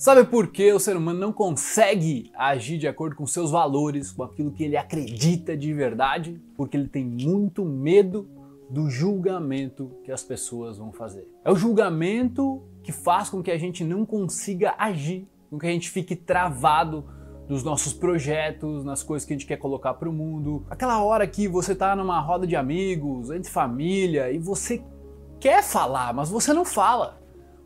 Sabe 0.00 0.24
por 0.24 0.46
que 0.46 0.72
o 0.72 0.80
ser 0.80 0.96
humano 0.96 1.20
não 1.20 1.30
consegue 1.30 2.32
agir 2.34 2.78
de 2.78 2.88
acordo 2.88 3.14
com 3.14 3.26
seus 3.26 3.50
valores, 3.50 4.10
com 4.10 4.22
aquilo 4.22 4.50
que 4.50 4.64
ele 4.64 4.74
acredita 4.74 5.54
de 5.54 5.74
verdade? 5.74 6.40
Porque 6.56 6.74
ele 6.74 6.88
tem 6.88 7.04
muito 7.04 7.66
medo 7.66 8.26
do 8.70 8.88
julgamento 8.88 9.92
que 10.02 10.10
as 10.10 10.22
pessoas 10.22 10.78
vão 10.78 10.90
fazer. 10.90 11.28
É 11.44 11.52
o 11.52 11.54
julgamento 11.54 12.62
que 12.82 12.92
faz 12.92 13.28
com 13.28 13.42
que 13.42 13.50
a 13.50 13.58
gente 13.58 13.84
não 13.84 14.06
consiga 14.06 14.74
agir, 14.78 15.28
com 15.50 15.58
que 15.58 15.66
a 15.66 15.70
gente 15.70 15.90
fique 15.90 16.16
travado 16.16 17.04
nos 17.46 17.62
nossos 17.62 17.92
projetos, 17.92 18.82
nas 18.82 19.02
coisas 19.02 19.26
que 19.26 19.34
a 19.34 19.36
gente 19.36 19.46
quer 19.46 19.58
colocar 19.58 19.92
para 19.92 20.08
o 20.08 20.12
mundo. 20.14 20.64
Aquela 20.70 21.04
hora 21.04 21.26
que 21.26 21.46
você 21.46 21.74
tá 21.74 21.94
numa 21.94 22.22
roda 22.22 22.46
de 22.46 22.56
amigos, 22.56 23.30
entre 23.30 23.52
família 23.52 24.32
e 24.32 24.38
você 24.38 24.82
quer 25.38 25.62
falar, 25.62 26.14
mas 26.14 26.30
você 26.30 26.54
não 26.54 26.64
fala. 26.64 27.19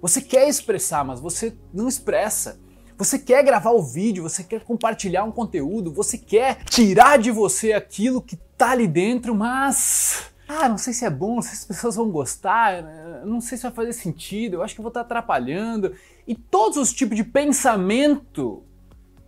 Você 0.05 0.21
quer 0.21 0.47
expressar, 0.47 1.03
mas 1.03 1.19
você 1.19 1.57
não 1.73 1.89
expressa. 1.89 2.61
Você 2.99 3.19
quer 3.19 3.43
gravar 3.43 3.71
o 3.71 3.83
vídeo, 3.83 4.23
você 4.23 4.45
quer 4.45 4.63
compartilhar 4.63 5.25
um 5.25 5.33
conteúdo, 5.33 5.91
você 5.91 6.19
quer 6.19 6.63
tirar 6.65 7.17
de 7.17 7.31
você 7.31 7.73
aquilo 7.73 8.21
que 8.21 8.37
tá 8.37 8.73
ali 8.73 8.87
dentro, 8.87 9.35
mas 9.35 10.31
ah, 10.47 10.69
não 10.69 10.77
sei 10.77 10.93
se 10.93 11.07
é 11.07 11.11
bom, 11.11 11.37
não 11.37 11.43
sei 11.43 11.53
se 11.53 11.61
as 11.61 11.65
pessoas 11.65 11.97
vão 11.97 12.11
gostar, 12.11 12.83
não 13.25 13.41
sei 13.41 13.57
se 13.57 13.63
vai 13.63 13.73
fazer 13.73 13.95
sentido, 13.95 14.57
eu 14.57 14.63
acho 14.63 14.75
que 14.75 14.81
eu 14.81 14.83
vou 14.83 14.91
estar 14.91 15.01
atrapalhando. 15.01 15.95
E 16.29 16.35
todos 16.35 16.77
os 16.77 16.93
tipos 16.93 17.17
de 17.17 17.25
pensamento 17.25 18.63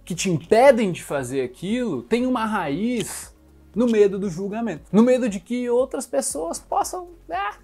que 0.05 0.15
te 0.15 0.29
impedem 0.29 0.93
de 0.93 1.03
fazer 1.03 1.41
aquilo 1.41 2.03
tem 2.03 2.27
uma 2.27 2.45
raiz 2.45 3.35
no 3.75 3.87
medo 3.87 4.19
do 4.19 4.29
julgamento. 4.29 4.85
No 4.93 5.03
medo 5.03 5.27
de 5.27 5.41
que 5.41 5.71
outras 5.71 6.07
pessoas 6.07 6.59
possam 6.59 7.09
ah, 7.31 7.55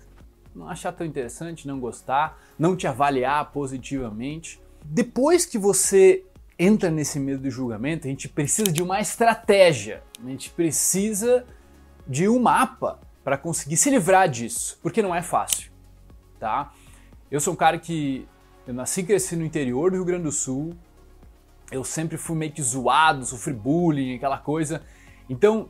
não 0.54 0.68
achar 0.68 0.92
tão 0.92 1.06
interessante, 1.06 1.66
não 1.66 1.80
gostar, 1.80 2.38
não 2.58 2.76
te 2.76 2.86
avaliar 2.86 3.50
positivamente. 3.52 4.60
Depois 4.84 5.46
que 5.46 5.58
você 5.58 6.24
entra 6.58 6.90
nesse 6.90 7.18
medo 7.18 7.42
do 7.42 7.50
julgamento, 7.50 8.06
a 8.06 8.10
gente 8.10 8.28
precisa 8.28 8.70
de 8.70 8.82
uma 8.82 9.00
estratégia, 9.00 10.02
a 10.22 10.28
gente 10.28 10.50
precisa 10.50 11.44
de 12.06 12.28
um 12.28 12.38
mapa 12.38 13.00
para 13.24 13.38
conseguir 13.38 13.76
se 13.76 13.90
livrar 13.90 14.28
disso, 14.28 14.78
porque 14.82 15.00
não 15.02 15.14
é 15.14 15.22
fácil, 15.22 15.70
tá? 16.38 16.72
Eu 17.30 17.40
sou 17.40 17.54
um 17.54 17.56
cara 17.56 17.78
que 17.78 18.26
eu 18.66 18.74
nasci 18.74 19.00
e 19.00 19.04
cresci 19.04 19.36
no 19.36 19.44
interior 19.44 19.90
do 19.90 19.96
Rio 19.96 20.04
Grande 20.04 20.24
do 20.24 20.32
Sul. 20.32 20.74
Eu 21.70 21.82
sempre 21.82 22.18
fui 22.18 22.36
meio 22.36 22.52
que 22.52 22.62
zoado, 22.62 23.24
sofri 23.24 23.54
bullying, 23.54 24.16
aquela 24.16 24.38
coisa. 24.38 24.82
Então, 25.28 25.68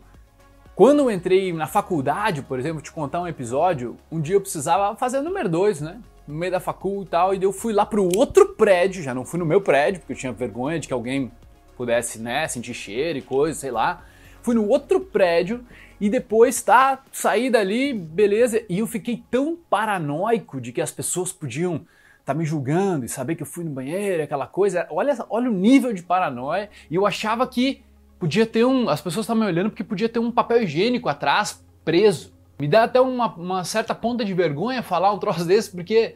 quando 0.75 1.01
eu 1.01 1.11
entrei 1.11 1.53
na 1.53 1.67
faculdade, 1.67 2.43
por 2.43 2.59
exemplo, 2.59 2.81
te 2.81 2.91
contar 2.91 3.21
um 3.21 3.27
episódio, 3.27 3.97
um 4.11 4.21
dia 4.21 4.37
eu 4.37 4.41
precisava 4.41 4.97
fazer 4.97 5.19
o 5.19 5.23
número 5.23 5.49
2, 5.49 5.81
né? 5.83 6.01
No 6.27 6.35
meio 6.35 6.53
da 6.53 6.61
facul 6.61 7.03
e 7.03 7.07
tal, 7.07 7.35
e 7.35 7.43
eu 7.43 7.53
fui 7.53 7.73
lá 7.73 7.85
pro 7.85 8.09
outro 8.17 8.55
prédio, 8.55 9.03
já 9.03 9.13
não 9.13 9.25
fui 9.25 9.39
no 9.39 9.45
meu 9.45 9.61
prédio, 9.61 10.01
porque 10.01 10.13
eu 10.13 10.17
tinha 10.17 10.33
vergonha 10.33 10.79
de 10.79 10.89
que 10.89 10.95
alguém 10.95 11.31
pudesse, 11.77 12.21
né, 12.21 12.47
sentir 12.49 12.75
cheiro 12.75 13.19
e 13.19 13.23
coisa, 13.23 13.59
sei 13.59 13.71
lá. 13.71 14.05
Fui 14.41 14.55
no 14.55 14.67
outro 14.67 15.01
prédio 15.01 15.65
e 16.01 16.09
depois, 16.09 16.63
tá, 16.63 17.03
saí 17.13 17.51
dali, 17.51 17.93
beleza. 17.93 18.65
E 18.69 18.79
eu 18.79 18.87
fiquei 18.87 19.23
tão 19.31 19.59
paranoico 19.69 20.61
de 20.61 20.73
que 20.73 20.81
as 20.81 20.91
pessoas 20.91 21.33
podiam 21.33 21.85
tá 22.25 22.33
me 22.33 22.45
julgando 22.45 23.05
e 23.05 23.09
saber 23.09 23.35
que 23.35 23.43
eu 23.43 23.47
fui 23.47 23.65
no 23.65 23.71
banheiro, 23.71 24.23
aquela 24.23 24.47
coisa. 24.47 24.87
Olha, 24.91 25.15
olha 25.29 25.51
o 25.51 25.53
nível 25.53 25.93
de 25.93 26.03
paranoia. 26.03 26.71
E 26.91 26.95
eu 26.95 27.07
achava 27.07 27.47
que 27.47 27.83
podia 28.23 28.47
ter 28.47 28.65
um. 28.65 28.89
As 28.89 29.01
pessoas 29.01 29.25
estavam 29.25 29.43
me 29.43 29.49
olhando 29.49 29.69
porque 29.71 29.83
podia 29.83 30.09
ter 30.09 30.21
um 30.21 30.31
papel 30.31 30.63
higiênico 30.63 31.09
atrás, 31.09 31.61
preso. 31.85 32.33
Me 32.57 32.69
dá 32.69 32.85
até 32.85 33.01
uma, 33.01 33.35
uma 33.35 33.65
certa 33.65 33.97
ponta 33.97 34.25
de 34.25 34.33
vergonha 34.33 34.81
falar 34.81 35.13
um 35.13 35.19
troço 35.19 35.45
desse, 35.45 35.73
porque 35.73 36.15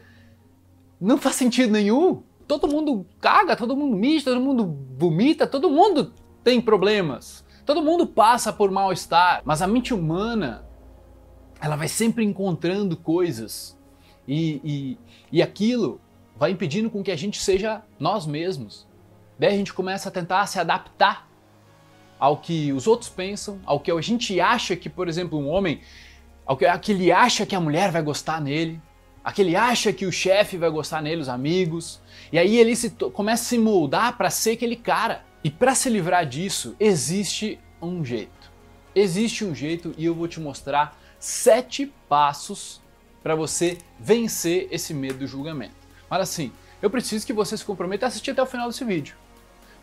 não 1.01 1.19
faz 1.19 1.35
sentido 1.35 1.73
nenhum. 1.73 2.23
Todo 2.47 2.69
mundo 2.69 3.05
caga, 3.21 3.57
todo 3.57 3.77
mundo 3.77 3.97
mija, 3.97 4.27
todo 4.27 4.41
mundo 4.41 4.79
vomita, 4.97 5.49
todo 5.49 5.69
mundo 5.69 6.13
tem 6.45 6.61
problemas. 6.61 7.45
Todo 7.65 7.83
mundo 7.83 8.07
passa 8.07 8.53
por 8.53 8.71
mal-estar, 8.71 9.43
mas 9.45 9.61
a 9.61 9.67
mente 9.67 9.93
humana 9.93 10.65
ela 11.61 11.75
vai 11.75 11.89
sempre 11.89 12.25
encontrando 12.25 12.97
coisas 12.97 13.77
e, 14.29 14.61
e, 14.63 14.99
e 15.33 15.43
aquilo 15.43 16.01
vai 16.37 16.53
impedindo 16.53 16.89
com 16.89 17.03
que 17.03 17.11
a 17.11 17.17
gente 17.17 17.43
seja 17.43 17.83
nós 17.99 18.27
mesmos. 18.27 18.87
Daí 19.37 19.55
a 19.55 19.57
gente 19.57 19.75
começa 19.75 20.09
a 20.09 20.13
tentar 20.13 20.47
se 20.47 20.61
adaptar 20.61 21.26
ao 22.19 22.37
que 22.39 22.73
os 22.73 22.87
outros 22.87 23.11
pensam, 23.11 23.61
ao 23.65 23.81
que 23.81 23.91
a 23.91 24.01
gente 24.01 24.41
acha 24.41 24.75
que, 24.77 24.89
por 24.89 25.09
exemplo, 25.09 25.39
um 25.39 25.49
homem, 25.49 25.81
ao 26.45 26.57
que, 26.57 26.67
ao 26.67 26.79
que 26.79 26.93
ele 26.93 27.13
acha 27.13 27.45
que 27.45 27.55
a 27.55 27.61
mulher 27.61 27.91
vai 27.91 28.03
gostar 28.03 28.41
nele, 28.41 28.81
aquele 29.23 29.57
acha 29.57 29.93
que 29.93 30.07
o 30.07 30.13
chefe 30.13 30.57
vai 30.57 30.71
gostar 30.71 31.03
nele, 31.03 31.21
os 31.21 31.29
amigos, 31.29 32.01
e 32.33 32.39
aí 32.39 32.57
ele 32.57 32.75
se, 32.77 32.91
começa 32.91 33.43
a 33.43 33.47
se 33.47 33.59
moldar 33.59 34.17
para 34.17 34.31
ser 34.31 34.53
aquele 34.53 34.77
cara. 34.77 35.25
E 35.45 35.51
para 35.51 35.75
se 35.75 35.89
livrar 35.89 36.27
disso, 36.27 36.75
existe 36.81 37.59
um 37.81 38.05
jeito. 38.05 38.53
Existe 38.95 39.45
um 39.45 39.55
jeito 39.55 39.95
e 39.97 40.05
eu 40.05 40.15
vou 40.15 40.27
te 40.27 40.41
mostrar 40.41 40.99
sete 41.19 41.93
passos 42.09 42.81
para 43.23 43.35
você 43.35 43.79
vencer 43.99 44.69
esse 44.71 44.95
medo 44.95 45.19
do 45.19 45.27
julgamento. 45.27 45.75
Mas 46.09 46.21
assim, 46.21 46.53
eu 46.81 46.89
preciso 46.89 47.27
que 47.27 47.33
você 47.33 47.57
se 47.57 47.65
comprometa 47.65 48.07
a 48.07 48.09
assistir 48.09 48.31
até 48.31 48.43
o 48.43 48.47
final 48.47 48.69
desse 48.69 48.85
vídeo. 48.85 49.17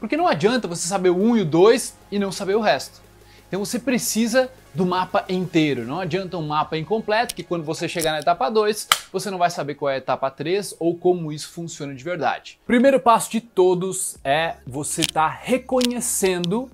Porque 0.03 0.17
não 0.17 0.27
adianta 0.27 0.67
você 0.67 0.85
saber 0.85 1.11
o 1.11 1.15
1 1.15 1.37
e 1.37 1.41
o 1.43 1.45
2 1.45 1.97
e 2.11 2.19
não 2.19 2.29
saber 2.29 2.57
o 2.57 2.59
resto. 2.59 3.01
Então 3.47 3.63
você 3.63 3.79
precisa 3.79 4.51
do 4.73 4.85
mapa 4.85 5.23
inteiro. 5.29 5.85
Não 5.85 5.97
adianta 5.97 6.37
um 6.37 6.45
mapa 6.45 6.77
incompleto, 6.77 7.33
que 7.33 7.41
quando 7.41 7.63
você 7.63 7.87
chegar 7.87 8.11
na 8.11 8.19
etapa 8.19 8.49
2, 8.49 8.89
você 9.13 9.31
não 9.31 9.37
vai 9.37 9.49
saber 9.49 9.75
qual 9.75 9.89
é 9.89 9.93
a 9.93 9.97
etapa 9.99 10.29
3 10.29 10.75
ou 10.77 10.93
como 10.97 11.31
isso 11.31 11.51
funciona 11.51 11.95
de 11.95 12.03
verdade. 12.03 12.59
Primeiro 12.67 12.99
passo 12.99 13.31
de 13.31 13.39
todos 13.39 14.17
é 14.25 14.57
você 14.67 14.99
estar 14.99 15.29
tá 15.29 15.39
reconhecendo 15.41 16.69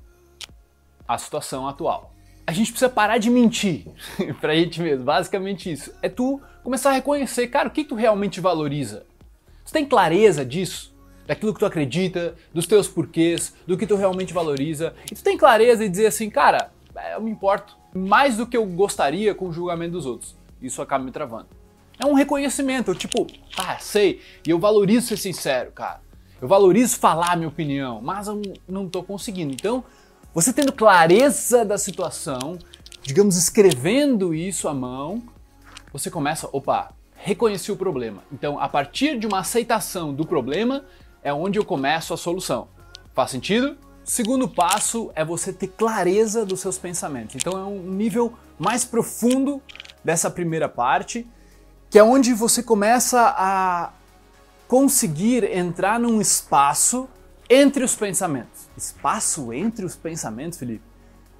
a 1.07 1.15
situação 1.19 1.67
atual. 1.67 2.11
A 2.47 2.51
gente 2.51 2.71
precisa 2.71 2.89
parar 2.89 3.19
de 3.19 3.29
mentir 3.29 3.85
pra 4.41 4.55
gente 4.55 4.81
mesmo, 4.81 5.05
basicamente 5.05 5.71
isso. 5.71 5.93
É 6.01 6.09
tu 6.09 6.41
começar 6.63 6.89
a 6.89 6.93
reconhecer, 6.93 7.45
cara, 7.45 7.67
o 7.67 7.71
que 7.71 7.83
tu 7.83 7.93
realmente 7.93 8.41
valoriza. 8.41 9.05
Você 9.63 9.73
tem 9.73 9.85
clareza 9.85 10.43
disso? 10.43 10.97
Daquilo 11.29 11.53
que 11.53 11.59
tu 11.59 11.65
acredita, 11.67 12.33
dos 12.51 12.65
teus 12.65 12.87
porquês, 12.87 13.53
do 13.67 13.77
que 13.77 13.85
tu 13.85 13.95
realmente 13.95 14.33
valoriza. 14.33 14.95
E 15.11 15.13
tu 15.13 15.21
tem 15.21 15.37
clareza 15.37 15.85
e 15.85 15.87
dizer 15.87 16.07
assim, 16.07 16.27
cara, 16.27 16.71
é, 16.95 17.13
eu 17.13 17.21
me 17.21 17.29
importo 17.29 17.77
mais 17.93 18.37
do 18.37 18.47
que 18.47 18.57
eu 18.57 18.65
gostaria 18.65 19.35
com 19.35 19.47
o 19.47 19.53
julgamento 19.53 19.91
dos 19.91 20.07
outros. 20.07 20.35
Isso 20.59 20.81
acaba 20.81 21.03
me 21.03 21.11
travando. 21.11 21.45
É 21.99 22.05
um 22.07 22.15
reconhecimento, 22.15 22.89
eu, 22.89 22.95
tipo, 22.95 23.27
ah, 23.55 23.77
sei, 23.77 24.21
e 24.43 24.49
eu 24.49 24.57
valorizo 24.57 25.05
ser 25.05 25.17
sincero, 25.17 25.71
cara. 25.71 26.01
Eu 26.41 26.47
valorizo 26.47 26.97
falar 26.97 27.35
minha 27.35 27.47
opinião, 27.47 28.01
mas 28.01 28.27
eu 28.27 28.41
não 28.67 28.89
tô 28.89 29.03
conseguindo. 29.03 29.53
Então, 29.53 29.83
você 30.33 30.51
tendo 30.51 30.73
clareza 30.73 31.63
da 31.63 31.77
situação, 31.77 32.57
digamos, 33.03 33.37
escrevendo 33.37 34.33
isso 34.33 34.67
à 34.67 34.73
mão, 34.73 35.21
você 35.93 36.09
começa, 36.09 36.49
opa, 36.51 36.91
reconheci 37.13 37.71
o 37.71 37.75
problema. 37.75 38.23
Então, 38.31 38.59
a 38.59 38.67
partir 38.67 39.19
de 39.19 39.27
uma 39.27 39.41
aceitação 39.41 40.11
do 40.11 40.25
problema, 40.25 40.85
é 41.23 41.33
onde 41.33 41.59
eu 41.59 41.65
começo 41.65 42.13
a 42.13 42.17
solução. 42.17 42.67
Faz 43.13 43.31
sentido? 43.31 43.77
Segundo 44.03 44.47
passo 44.47 45.11
é 45.13 45.23
você 45.23 45.53
ter 45.53 45.67
clareza 45.67 46.45
dos 46.45 46.59
seus 46.59 46.77
pensamentos. 46.77 47.35
Então 47.35 47.53
é 47.59 47.63
um 47.63 47.81
nível 47.81 48.33
mais 48.57 48.83
profundo 48.83 49.61
dessa 50.03 50.29
primeira 50.29 50.67
parte, 50.67 51.27
que 51.89 51.99
é 51.99 52.03
onde 52.03 52.33
você 52.33 52.63
começa 52.63 53.33
a 53.37 53.91
conseguir 54.67 55.43
entrar 55.43 55.99
num 55.99 56.21
espaço 56.21 57.07
entre 57.49 57.83
os 57.83 57.95
pensamentos. 57.95 58.67
Espaço 58.77 59.51
entre 59.51 59.85
os 59.85 59.95
pensamentos, 59.95 60.57
Felipe? 60.57 60.83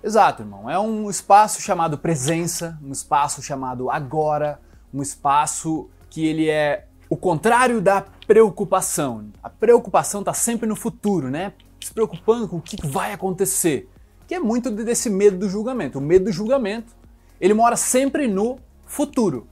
Exato, 0.04 0.44
irmão. 0.44 0.70
É 0.70 0.80
um 0.80 1.10
espaço 1.10 1.62
chamado 1.62 1.98
presença, 1.98 2.80
um 2.84 2.92
espaço 2.92 3.42
chamado 3.42 3.90
agora, 3.92 4.60
um 4.94 5.02
espaço 5.02 5.90
que 6.10 6.26
ele 6.26 6.50
é 6.50 6.88
o 7.10 7.18
contrário 7.18 7.82
da 7.82 8.06
preocupação. 8.30 9.32
A 9.42 9.50
preocupação 9.50 10.20
está 10.20 10.36
sempre 10.36 10.68
no 10.68 10.76
futuro, 10.76 11.32
né? 11.32 11.52
se 11.84 11.92
preocupando 11.92 12.48
com 12.48 12.58
o 12.58 12.62
que 12.62 12.78
vai 12.86 13.12
acontecer, 13.12 13.90
que 14.28 14.36
é 14.36 14.40
muito 14.40 14.70
desse 14.70 15.10
medo 15.10 15.40
do 15.40 15.50
julgamento. 15.50 15.98
O 15.98 16.02
medo 16.02 16.26
do 16.26 16.32
julgamento, 16.32 16.96
ele 17.42 17.56
mora 17.56 17.76
sempre 17.76 18.28
no 18.28 18.60
futuro. 18.86 19.48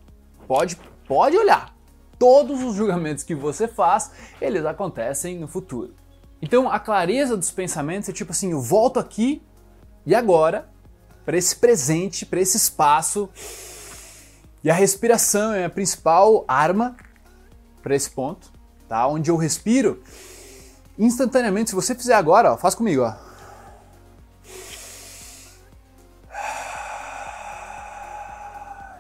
Pode, 0.47 0.77
pode 1.07 1.35
olhar. 1.35 1.75
Todos 2.19 2.63
os 2.63 2.75
julgamentos 2.75 3.23
que 3.23 3.33
você 3.33 3.67
faz, 3.67 4.11
eles 4.39 4.63
acontecem 4.63 5.39
no 5.39 5.47
futuro. 5.47 5.95
Então, 6.39 6.71
a 6.71 6.79
clareza 6.79 7.35
dos 7.35 7.49
pensamentos 7.49 8.07
é 8.09 8.13
tipo 8.13 8.31
assim, 8.31 8.51
eu 8.51 8.61
volto 8.61 8.99
aqui 8.99 9.41
e 10.05 10.13
agora 10.13 10.69
para 11.25 11.35
esse 11.35 11.55
presente, 11.55 12.27
para 12.27 12.39
esse 12.39 12.57
espaço. 12.57 13.27
E 14.63 14.69
a 14.69 14.73
respiração 14.75 15.51
é 15.51 15.65
a 15.65 15.69
principal 15.69 16.45
arma 16.47 16.95
para 17.81 17.95
esse 17.95 18.11
ponto, 18.11 18.51
tá? 18.87 19.07
Onde 19.07 19.29
eu 19.29 19.35
respiro, 19.35 20.01
instantaneamente, 20.97 21.69
se 21.69 21.75
você 21.75 21.93
fizer 21.93 22.13
agora, 22.13 22.53
ó, 22.53 22.57
faz 22.57 22.73
comigo, 22.75 23.03
ó. 23.03 23.13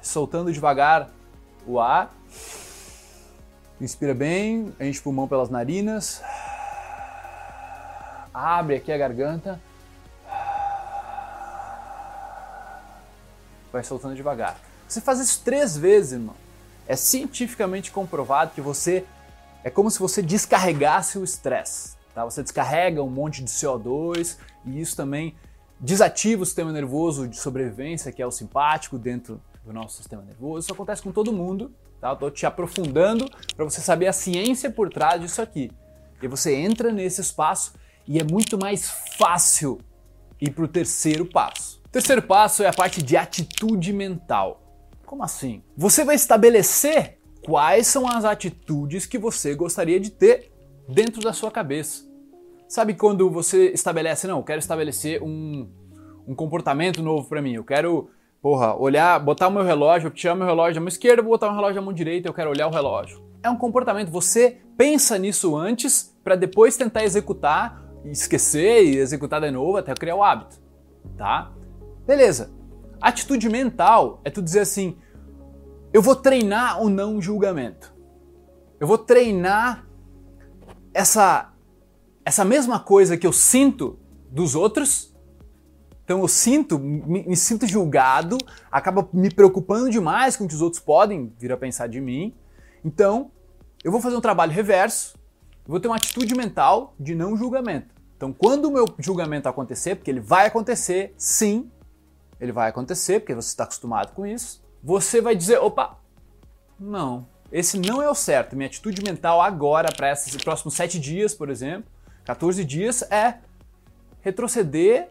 Soltando 0.01 0.51
devagar 0.51 1.09
o 1.65 1.79
ar. 1.79 2.11
Inspira 3.79 4.13
bem, 4.13 4.73
enche 4.79 4.99
o 4.99 5.03
pulmão 5.03 5.27
pelas 5.27 5.49
narinas. 5.49 6.21
abre 8.33 8.75
aqui 8.75 8.91
a 8.91 8.97
garganta, 8.97 9.59
vai 13.71 13.83
soltando 13.83 14.15
devagar. 14.15 14.57
Você 14.87 15.01
faz 15.01 15.19
isso 15.19 15.41
três 15.43 15.77
vezes, 15.77 16.13
irmão. 16.13 16.35
É 16.87 16.95
cientificamente 16.95 17.91
comprovado 17.91 18.51
que 18.51 18.61
você 18.61 19.05
é 19.67 19.69
como 19.69 19.91
se 19.91 19.99
você 19.99 20.21
descarregasse 20.21 21.19
o 21.19 21.25
estresse. 21.25 21.97
Tá? 22.15 22.23
Você 22.23 22.41
descarrega 22.41 23.03
um 23.03 23.09
monte 23.09 23.43
de 23.43 23.51
CO2 23.51 24.37
e 24.65 24.79
isso 24.79 24.95
também 24.95 25.35
desativa 25.77 26.41
o 26.41 26.45
sistema 26.45 26.71
nervoso 26.71 27.27
de 27.27 27.35
sobrevivência, 27.35 28.09
que 28.13 28.21
é 28.21 28.25
o 28.25 28.31
simpático, 28.31 28.97
dentro 28.97 29.41
do 29.65 29.73
nosso 29.73 29.97
sistema 29.97 30.23
nervoso. 30.23 30.65
Isso 30.65 30.73
acontece 30.73 31.01
com 31.01 31.11
todo 31.11 31.33
mundo. 31.33 31.73
Tá? 31.99 32.13
Estou 32.13 32.31
te 32.31 32.45
aprofundando 32.45 33.29
para 33.57 33.65
você 33.65 33.81
saber 33.81 34.07
a 34.07 34.13
ciência 34.13 34.71
por 34.71 34.89
trás 34.89 35.19
disso 35.19 35.41
aqui. 35.41 35.69
E 36.21 36.27
você 36.29 36.55
entra 36.55 36.89
nesse 36.89 37.19
espaço 37.19 37.73
e 38.07 38.19
é 38.19 38.23
muito 38.23 38.57
mais 38.57 38.89
fácil 39.17 39.81
ir 40.39 40.51
para 40.51 40.63
o 40.63 40.67
terceiro 40.67 41.25
passo. 41.25 41.81
O 41.85 41.89
terceiro 41.89 42.21
passo 42.21 42.63
é 42.63 42.67
a 42.67 42.73
parte 42.73 43.03
de 43.03 43.17
atitude 43.17 43.91
mental. 43.91 44.63
Como 45.05 45.23
assim? 45.23 45.61
Você 45.75 46.05
vai 46.05 46.15
estabelecer 46.15 47.16
quais 47.47 47.87
são 47.87 48.05
as 48.05 48.25
atitudes 48.25 49.05
que 49.05 49.17
você 49.17 49.55
gostaria 49.55 50.01
de 50.01 50.11
ter 50.11 50.51
dentro 50.85 51.21
da 51.21 51.31
sua 51.31 51.49
cabeça. 51.49 52.05
Sabe 52.67 52.93
quando 52.93 53.29
você 53.29 53.69
estabelece, 53.69 54.27
não, 54.27 54.39
eu 54.39 54.43
quero 54.43 54.59
estabelecer 54.59 55.23
um, 55.23 55.69
um 56.27 56.35
comportamento 56.35 57.01
novo 57.01 57.29
para 57.29 57.41
mim, 57.41 57.53
eu 57.53 57.63
quero, 57.63 58.09
porra, 58.41 58.75
olhar, 58.75 59.17
botar 59.21 59.47
o 59.47 59.51
meu 59.51 59.63
relógio, 59.63 60.09
tirar 60.09 60.33
o 60.33 60.35
meu 60.35 60.45
relógio 60.45 60.75
da 60.75 60.81
mão 60.81 60.89
esquerda, 60.89 61.21
vou 61.21 61.31
botar 61.31 61.47
o 61.47 61.55
relógio 61.55 61.75
da 61.75 61.81
mão 61.81 61.93
direita, 61.93 62.27
eu 62.27 62.33
quero 62.33 62.49
olhar 62.49 62.67
o 62.67 62.71
relógio. 62.71 63.23
É 63.41 63.49
um 63.49 63.55
comportamento, 63.55 64.11
você 64.11 64.57
pensa 64.75 65.17
nisso 65.17 65.55
antes 65.55 66.13
para 66.25 66.35
depois 66.35 66.75
tentar 66.75 67.05
executar, 67.05 67.81
esquecer 68.03 68.83
e 68.83 68.97
executar 68.97 69.39
de 69.39 69.51
novo 69.51 69.77
até 69.77 69.93
criar 69.93 70.17
o 70.17 70.23
hábito, 70.23 70.57
tá? 71.15 71.53
Beleza. 72.05 72.51
Atitude 72.99 73.47
mental 73.47 74.19
é 74.25 74.29
tu 74.29 74.41
dizer 74.41 74.61
assim: 74.61 74.97
eu 75.97 76.01
vou 76.03 76.15
treinar 76.15 76.79
o 76.79 76.89
não 76.89 77.19
julgamento. 77.19 77.91
Eu 78.79 78.85
vou 78.85 78.99
treinar 78.99 79.83
essa 80.93 81.51
essa 82.23 82.45
mesma 82.45 82.79
coisa 82.79 83.17
que 83.17 83.25
eu 83.25 83.33
sinto 83.33 83.97
dos 84.29 84.53
outros. 84.53 85.11
Então 86.03 86.19
eu 86.19 86.27
sinto, 86.27 86.77
me, 86.77 87.23
me 87.23 87.35
sinto 87.35 87.65
julgado, 87.65 88.37
acaba 88.71 89.09
me 89.11 89.31
preocupando 89.31 89.89
demais 89.89 90.37
com 90.37 90.43
o 90.43 90.47
que 90.47 90.53
os 90.53 90.61
outros 90.61 90.79
podem 90.79 91.33
vir 91.39 91.51
a 91.51 91.57
pensar 91.57 91.87
de 91.87 91.99
mim. 91.99 92.31
Então, 92.85 93.31
eu 93.83 93.91
vou 93.91 93.99
fazer 93.99 94.15
um 94.15 94.21
trabalho 94.21 94.51
reverso, 94.51 95.17
vou 95.65 95.79
ter 95.79 95.87
uma 95.87 95.97
atitude 95.97 96.35
mental 96.35 96.93
de 96.99 97.15
não 97.15 97.35
julgamento. 97.35 97.95
Então, 98.15 98.31
quando 98.31 98.65
o 98.65 98.71
meu 98.71 98.85
julgamento 98.99 99.49
acontecer, 99.49 99.95
porque 99.95 100.11
ele 100.11 100.21
vai 100.21 100.45
acontecer, 100.45 101.15
sim, 101.17 101.71
ele 102.39 102.51
vai 102.51 102.69
acontecer, 102.69 103.21
porque 103.21 103.33
você 103.33 103.47
está 103.47 103.63
acostumado 103.63 104.13
com 104.13 104.27
isso, 104.27 104.66
você 104.87 105.19
vai 105.19 105.35
dizer: 105.35 105.59
opa, 105.59 105.99
não, 106.79 107.27
esse 107.51 107.77
não 107.77 108.01
é 108.01 108.09
o 108.09 108.15
certo. 108.15 108.55
Minha 108.55 108.67
atitude 108.67 109.03
mental 109.03 109.41
agora, 109.41 109.91
para 109.91 110.13
esses 110.13 110.33
próximos 110.37 110.75
sete 110.75 110.97
dias, 110.97 111.33
por 111.33 111.49
exemplo, 111.49 111.91
14 112.23 112.63
dias, 112.63 113.01
é 113.11 113.39
retroceder 114.21 115.09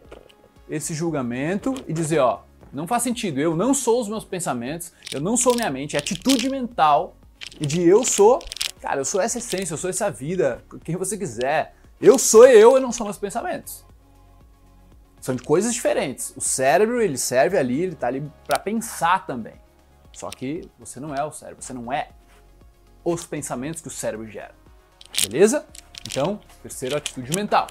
esse 0.67 0.95
julgamento 0.95 1.75
e 1.87 1.93
dizer: 1.93 2.17
ó, 2.17 2.39
não 2.73 2.87
faz 2.87 3.03
sentido, 3.03 3.39
eu 3.39 3.55
não 3.55 3.71
sou 3.71 4.01
os 4.01 4.09
meus 4.09 4.25
pensamentos, 4.25 4.91
eu 5.13 5.21
não 5.21 5.37
sou 5.37 5.53
minha 5.53 5.69
mente, 5.69 5.95
é 5.95 5.99
atitude 5.99 6.49
mental 6.49 7.15
e 7.61 7.65
de 7.67 7.79
eu 7.83 8.03
sou, 8.03 8.39
cara, 8.81 8.99
eu 8.99 9.05
sou 9.05 9.21
essa 9.21 9.37
essência, 9.37 9.75
eu 9.75 9.77
sou 9.77 9.91
essa 9.91 10.09
vida, 10.09 10.63
quem 10.83 10.95
você 10.95 11.15
quiser. 11.15 11.75
Eu 12.01 12.17
sou 12.17 12.47
eu, 12.47 12.73
eu 12.73 12.81
não 12.81 12.91
sou 12.91 13.05
meus 13.05 13.19
pensamentos. 13.19 13.85
São 15.21 15.35
de 15.35 15.43
coisas 15.43 15.71
diferentes. 15.71 16.33
O 16.35 16.41
cérebro, 16.41 16.99
ele 16.99 17.17
serve 17.17 17.59
ali, 17.59 17.81
ele 17.81 17.93
está 17.93 18.07
ali 18.07 18.31
para 18.47 18.57
pensar 18.57 19.25
também. 19.27 19.66
Só 20.17 20.31
que 20.31 20.67
você 20.79 20.99
não 20.99 21.13
é 21.13 21.23
o 21.23 21.31
cérebro, 21.31 21.61
você 21.61 21.73
não 21.73 21.93
é 21.93 22.09
os 23.05 23.23
pensamentos 23.23 23.83
que 23.83 23.87
o 23.87 23.91
cérebro 23.91 24.27
gera. 24.27 24.55
Beleza? 25.21 25.63
Então, 26.07 26.39
terceira 26.63 26.97
atitude 26.97 27.31
mental. 27.35 27.67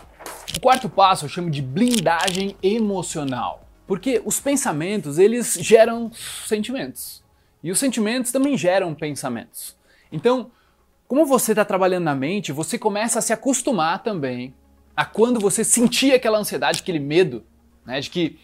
O 0.56 0.60
quarto 0.60 0.88
passo 0.88 1.24
eu 1.24 1.28
chamo 1.28 1.50
de 1.50 1.60
blindagem 1.60 2.56
emocional. 2.62 3.66
Porque 3.84 4.22
os 4.24 4.38
pensamentos, 4.38 5.18
eles 5.18 5.54
geram 5.54 6.12
sentimentos. 6.46 7.20
E 7.64 7.72
os 7.72 7.80
sentimentos 7.80 8.30
também 8.30 8.56
geram 8.56 8.94
pensamentos. 8.94 9.76
Então, 10.12 10.52
como 11.08 11.26
você 11.26 11.50
está 11.50 11.64
trabalhando 11.64 12.04
na 12.04 12.14
mente, 12.14 12.52
você 12.52 12.78
começa 12.78 13.18
a 13.18 13.22
se 13.22 13.32
acostumar 13.32 14.04
também 14.04 14.54
a 14.96 15.04
quando 15.04 15.40
você 15.40 15.64
sentir 15.64 16.14
aquela 16.14 16.38
ansiedade, 16.38 16.80
aquele 16.80 17.00
medo, 17.00 17.44
né, 17.84 17.98
de 17.98 18.08
que 18.08 18.38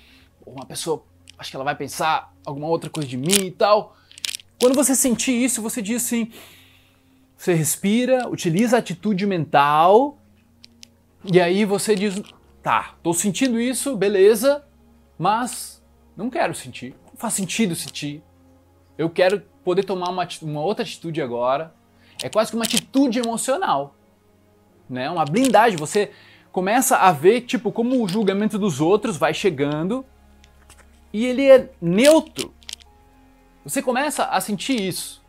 uma 0.44 0.66
pessoa, 0.66 1.04
acho 1.42 1.50
que 1.50 1.56
ela 1.56 1.64
vai 1.64 1.74
pensar 1.74 2.32
alguma 2.46 2.68
outra 2.68 2.88
coisa 2.88 3.08
de 3.08 3.16
mim 3.16 3.46
e 3.46 3.50
tal. 3.50 3.96
Quando 4.60 4.74
você 4.74 4.94
sentir 4.94 5.32
isso, 5.32 5.60
você 5.60 5.82
diz 5.82 6.04
assim, 6.04 6.30
você 7.36 7.52
respira, 7.52 8.28
utiliza 8.28 8.76
a 8.76 8.78
atitude 8.78 9.26
mental 9.26 10.18
e 11.24 11.40
aí 11.40 11.64
você 11.64 11.96
diz, 11.96 12.22
tá, 12.62 12.94
tô 13.02 13.12
sentindo 13.12 13.60
isso, 13.60 13.96
beleza, 13.96 14.64
mas 15.18 15.82
não 16.16 16.30
quero 16.30 16.54
sentir, 16.54 16.94
não 17.10 17.16
faz 17.16 17.34
sentido 17.34 17.74
sentir. 17.74 18.22
Eu 18.96 19.10
quero 19.10 19.42
poder 19.64 19.82
tomar 19.82 20.10
uma, 20.10 20.26
uma 20.42 20.60
outra 20.60 20.84
atitude 20.84 21.20
agora 21.20 21.74
é 22.22 22.28
quase 22.28 22.50
que 22.50 22.56
uma 22.56 22.64
atitude 22.64 23.18
emocional, 23.18 23.96
né? 24.88 25.10
Uma 25.10 25.24
blindagem. 25.24 25.76
Você 25.76 26.12
começa 26.52 26.98
a 26.98 27.10
ver 27.10 27.40
tipo 27.40 27.72
como 27.72 28.00
o 28.00 28.06
julgamento 28.06 28.60
dos 28.60 28.80
outros 28.80 29.16
vai 29.16 29.34
chegando 29.34 30.04
e 31.12 31.26
ele 31.26 31.50
é 31.50 31.70
neutro. 31.80 32.52
Você 33.64 33.82
começa 33.82 34.24
a 34.24 34.40
sentir 34.40 34.80
isso. 34.80 35.22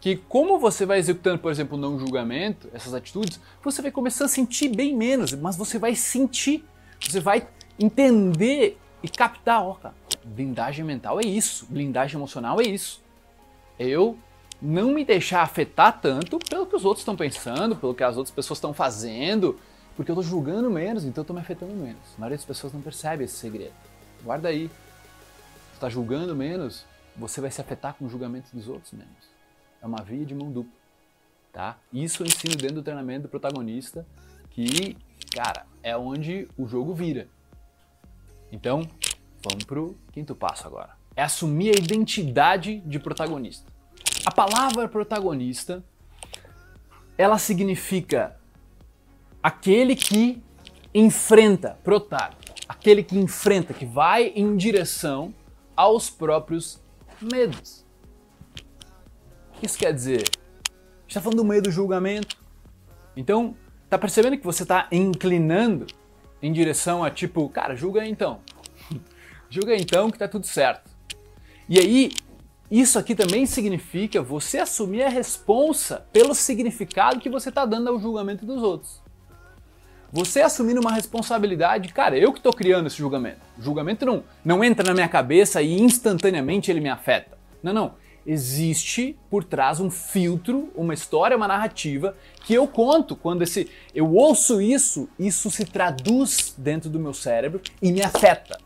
Que 0.00 0.16
como 0.16 0.58
você 0.58 0.86
vai 0.86 0.98
executando, 0.98 1.38
por 1.38 1.50
exemplo, 1.50 1.76
o 1.76 1.80
não 1.80 1.98
julgamento, 1.98 2.68
essas 2.72 2.94
atitudes, 2.94 3.40
você 3.62 3.82
vai 3.82 3.90
começar 3.90 4.26
a 4.26 4.28
sentir 4.28 4.68
bem 4.68 4.94
menos, 4.94 5.32
mas 5.32 5.56
você 5.56 5.78
vai 5.78 5.94
sentir, 5.96 6.64
você 7.00 7.18
vai 7.18 7.48
entender 7.78 8.78
e 9.02 9.08
captar, 9.08 9.62
ó, 9.62 9.74
cara, 9.74 9.94
blindagem 10.24 10.84
mental 10.84 11.18
é 11.18 11.24
isso, 11.24 11.66
blindagem 11.68 12.16
emocional 12.16 12.60
é 12.60 12.64
isso. 12.64 13.02
Eu 13.78 14.16
não 14.60 14.92
me 14.92 15.04
deixar 15.04 15.42
afetar 15.42 16.00
tanto 16.00 16.38
pelo 16.38 16.66
que 16.66 16.76
os 16.76 16.84
outros 16.84 17.02
estão 17.02 17.16
pensando, 17.16 17.76
pelo 17.76 17.94
que 17.94 18.04
as 18.04 18.16
outras 18.16 18.34
pessoas 18.34 18.58
estão 18.58 18.72
fazendo, 18.72 19.58
porque 19.96 20.10
eu 20.10 20.14
estou 20.14 20.22
julgando 20.22 20.70
menos, 20.70 21.04
então 21.04 21.20
eu 21.20 21.22
estou 21.22 21.34
me 21.34 21.42
afetando 21.42 21.74
menos. 21.74 22.14
A 22.16 22.20
maioria 22.20 22.36
das 22.36 22.46
pessoas 22.46 22.72
não 22.72 22.80
percebe 22.80 23.24
esse 23.24 23.36
segredo. 23.36 23.74
Guarda 24.22 24.48
aí. 24.48 24.70
Está 25.76 25.90
julgando 25.90 26.34
menos, 26.34 26.86
você 27.14 27.38
vai 27.38 27.50
se 27.50 27.60
afetar 27.60 27.92
com 27.92 28.06
o 28.06 28.08
julgamento 28.08 28.48
dos 28.56 28.66
outros 28.66 28.92
menos. 28.92 29.28
É 29.82 29.86
uma 29.86 30.02
via 30.02 30.24
de 30.24 30.34
mão 30.34 30.50
dupla. 30.50 30.72
Tá? 31.52 31.76
Isso 31.92 32.22
eu 32.22 32.26
ensino 32.26 32.56
dentro 32.56 32.76
do 32.76 32.82
treinamento 32.82 33.24
do 33.24 33.28
protagonista, 33.28 34.06
que, 34.48 34.96
cara, 35.34 35.66
é 35.82 35.94
onde 35.94 36.48
o 36.56 36.66
jogo 36.66 36.94
vira. 36.94 37.28
Então, 38.50 38.88
vamos 39.46 39.64
pro 39.64 39.94
quinto 40.12 40.34
passo 40.34 40.66
agora. 40.66 40.96
É 41.14 41.22
assumir 41.22 41.76
a 41.76 41.78
identidade 41.78 42.78
de 42.80 42.98
protagonista. 42.98 43.70
A 44.24 44.30
palavra 44.30 44.88
protagonista, 44.88 45.84
ela 47.18 47.36
significa 47.36 48.40
aquele 49.42 49.94
que 49.94 50.42
enfrenta, 50.94 51.78
protar, 51.84 52.34
aquele 52.66 53.02
que 53.02 53.18
enfrenta, 53.18 53.74
que 53.74 53.84
vai 53.84 54.28
em 54.28 54.56
direção 54.56 55.34
aos 55.76 56.08
próprios 56.08 56.80
medos. 57.20 57.84
O 59.50 59.60
que 59.60 59.66
isso 59.66 59.78
quer 59.78 59.92
dizer? 59.92 60.22
A 60.22 61.02
gente 61.02 61.08
está 61.08 61.20
falando 61.20 61.38
do 61.38 61.44
medo 61.44 61.64
do 61.64 61.70
julgamento. 61.70 62.36
Então, 63.16 63.56
tá 63.88 63.98
percebendo 63.98 64.36
que 64.36 64.44
você 64.44 64.62
está 64.62 64.88
inclinando 64.90 65.86
em 66.42 66.52
direção 66.52 67.04
a 67.04 67.10
tipo, 67.10 67.48
cara, 67.48 67.74
julga 67.74 68.06
então. 68.06 68.40
julga 69.48 69.76
então 69.76 70.10
que 70.10 70.18
tá 70.18 70.28
tudo 70.28 70.46
certo. 70.46 70.90
E 71.68 71.78
aí, 71.78 72.10
isso 72.70 72.98
aqui 72.98 73.14
também 73.14 73.46
significa 73.46 74.20
você 74.20 74.58
assumir 74.58 75.02
a 75.02 75.08
responsa 75.08 76.06
pelo 76.12 76.34
significado 76.34 77.20
que 77.20 77.30
você 77.30 77.48
está 77.48 77.64
dando 77.64 77.88
ao 77.88 77.98
julgamento 78.00 78.44
dos 78.44 78.62
outros. 78.62 79.00
Você 80.12 80.40
assumindo 80.40 80.80
uma 80.80 80.92
responsabilidade, 80.92 81.92
cara, 81.92 82.16
eu 82.16 82.32
que 82.32 82.38
estou 82.38 82.52
criando 82.52 82.86
esse 82.86 82.96
julgamento. 82.96 83.38
O 83.58 83.62
julgamento 83.62 84.06
não, 84.06 84.24
não 84.44 84.64
entra 84.64 84.86
na 84.86 84.94
minha 84.94 85.08
cabeça 85.08 85.60
e 85.60 85.80
instantaneamente 85.80 86.70
ele 86.70 86.80
me 86.80 86.88
afeta. 86.88 87.36
Não, 87.62 87.72
não. 87.72 87.94
Existe 88.26 89.16
por 89.30 89.44
trás 89.44 89.78
um 89.78 89.88
filtro, 89.88 90.70
uma 90.74 90.92
história, 90.92 91.36
uma 91.36 91.46
narrativa 91.46 92.16
que 92.44 92.54
eu 92.54 92.66
conto 92.66 93.14
quando 93.14 93.42
esse 93.42 93.70
eu 93.94 94.12
ouço 94.14 94.60
isso, 94.60 95.08
isso 95.16 95.48
se 95.48 95.64
traduz 95.64 96.54
dentro 96.58 96.90
do 96.90 96.98
meu 96.98 97.14
cérebro 97.14 97.60
e 97.80 97.92
me 97.92 98.02
afeta. 98.02 98.58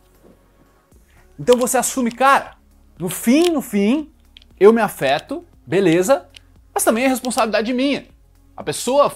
Então 1.38 1.58
você 1.58 1.76
assume, 1.76 2.10
cara, 2.10 2.56
no 2.98 3.08
fim, 3.08 3.50
no 3.50 3.60
fim, 3.60 4.10
eu 4.58 4.72
me 4.72 4.80
afeto, 4.80 5.44
beleza, 5.66 6.26
mas 6.72 6.84
também 6.84 7.04
é 7.04 7.08
responsabilidade 7.08 7.72
minha. 7.72 8.06
A 8.56 8.62
pessoa 8.62 9.10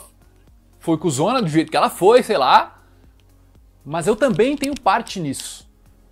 foi 0.84 0.98
cuzona 0.98 1.40
do 1.40 1.48
jeito 1.48 1.70
que 1.70 1.76
ela 1.78 1.88
foi, 1.88 2.22
sei 2.22 2.36
lá, 2.36 2.82
Mas 3.82 4.06
eu 4.06 4.14
também 4.14 4.54
tenho 4.54 4.78
parte 4.78 5.18
nisso. 5.18 5.66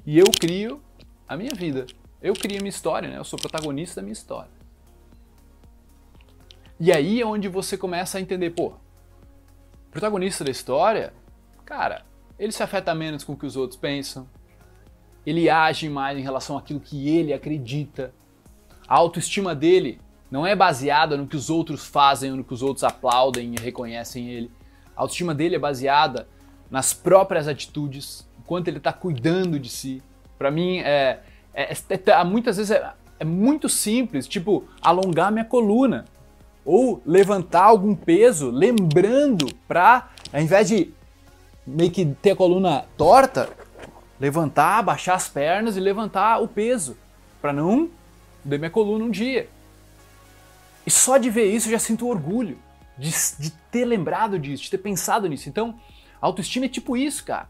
E 0.04 0.18
eu 0.18 0.26
crio 0.40 0.82
a 1.28 1.36
minha 1.36 1.54
vida. 1.54 1.86
Eu 2.22 2.32
crio 2.32 2.58
a 2.58 2.60
minha 2.60 2.70
história, 2.70 3.08
né? 3.08 3.18
Eu 3.18 3.24
sou 3.24 3.38
protagonista 3.38 4.00
da 4.00 4.02
minha 4.02 4.12
história. 4.14 4.50
E 6.80 6.90
aí 6.90 7.20
é 7.20 7.26
onde 7.26 7.48
você 7.48 7.76
começa 7.76 8.16
a 8.16 8.20
entender, 8.20 8.50
pô, 8.50 8.72
protagonista 9.90 10.42
da 10.42 10.50
história, 10.50 11.12
cara, 11.66 12.04
ele 12.38 12.52
se 12.52 12.62
afeta 12.62 12.94
menos 12.94 13.24
com 13.24 13.34
o 13.34 13.36
que 13.36 13.46
os 13.46 13.56
outros 13.56 13.78
pensam. 13.78 14.26
Ele 15.24 15.50
age 15.50 15.88
mais 15.88 16.18
em 16.18 16.22
relação 16.22 16.56
àquilo 16.56 16.80
que 16.80 17.08
ele 17.10 17.32
acredita. 17.32 18.12
A 18.88 18.96
autoestima 18.96 19.54
dele 19.54 20.00
não 20.30 20.46
é 20.46 20.56
baseada 20.56 21.16
no 21.16 21.26
que 21.26 21.36
os 21.36 21.50
outros 21.50 21.86
fazem 21.86 22.32
no 22.32 22.42
que 22.42 22.54
os 22.54 22.62
outros 22.62 22.84
aplaudem 22.84 23.54
e 23.54 23.60
reconhecem 23.60 24.28
ele. 24.30 24.50
A 25.02 25.04
autoestima 25.04 25.34
dele 25.34 25.56
é 25.56 25.58
baseada 25.58 26.28
nas 26.70 26.94
próprias 26.94 27.48
atitudes, 27.48 28.24
enquanto 28.38 28.68
ele 28.68 28.76
está 28.76 28.92
cuidando 28.92 29.58
de 29.58 29.68
si. 29.68 30.00
Para 30.38 30.48
mim, 30.48 30.78
é, 30.78 31.18
é, 31.52 31.72
é, 31.72 32.00
é, 32.06 32.24
muitas 32.24 32.56
vezes 32.56 32.70
é, 32.70 32.92
é 33.18 33.24
muito 33.24 33.68
simples, 33.68 34.28
tipo 34.28 34.62
alongar 34.80 35.32
minha 35.32 35.44
coluna 35.44 36.04
ou 36.64 37.02
levantar 37.04 37.64
algum 37.64 37.96
peso, 37.96 38.48
lembrando 38.52 39.52
para, 39.66 40.08
ao 40.32 40.40
invés 40.40 40.68
de 40.68 40.94
meio 41.66 41.90
que 41.90 42.06
ter 42.06 42.30
a 42.30 42.36
coluna 42.36 42.84
torta, 42.96 43.48
levantar, 44.20 44.84
baixar 44.84 45.16
as 45.16 45.28
pernas 45.28 45.76
e 45.76 45.80
levantar 45.80 46.40
o 46.40 46.46
peso, 46.46 46.96
para 47.40 47.52
não 47.52 47.90
dar 48.44 48.56
minha 48.56 48.70
coluna 48.70 49.04
um 49.04 49.10
dia. 49.10 49.48
E 50.86 50.90
só 50.92 51.18
de 51.18 51.28
ver 51.28 51.46
isso 51.46 51.66
eu 51.66 51.72
já 51.72 51.80
sinto 51.80 52.06
orgulho 52.06 52.56
de, 53.02 53.10
de 53.38 53.50
ter 53.70 53.84
lembrado 53.84 54.38
disso, 54.38 54.62
de 54.62 54.70
ter 54.70 54.78
pensado 54.78 55.28
nisso. 55.28 55.48
Então, 55.48 55.78
autoestima 56.20 56.66
é 56.66 56.68
tipo 56.68 56.96
isso, 56.96 57.24
cara. 57.24 57.48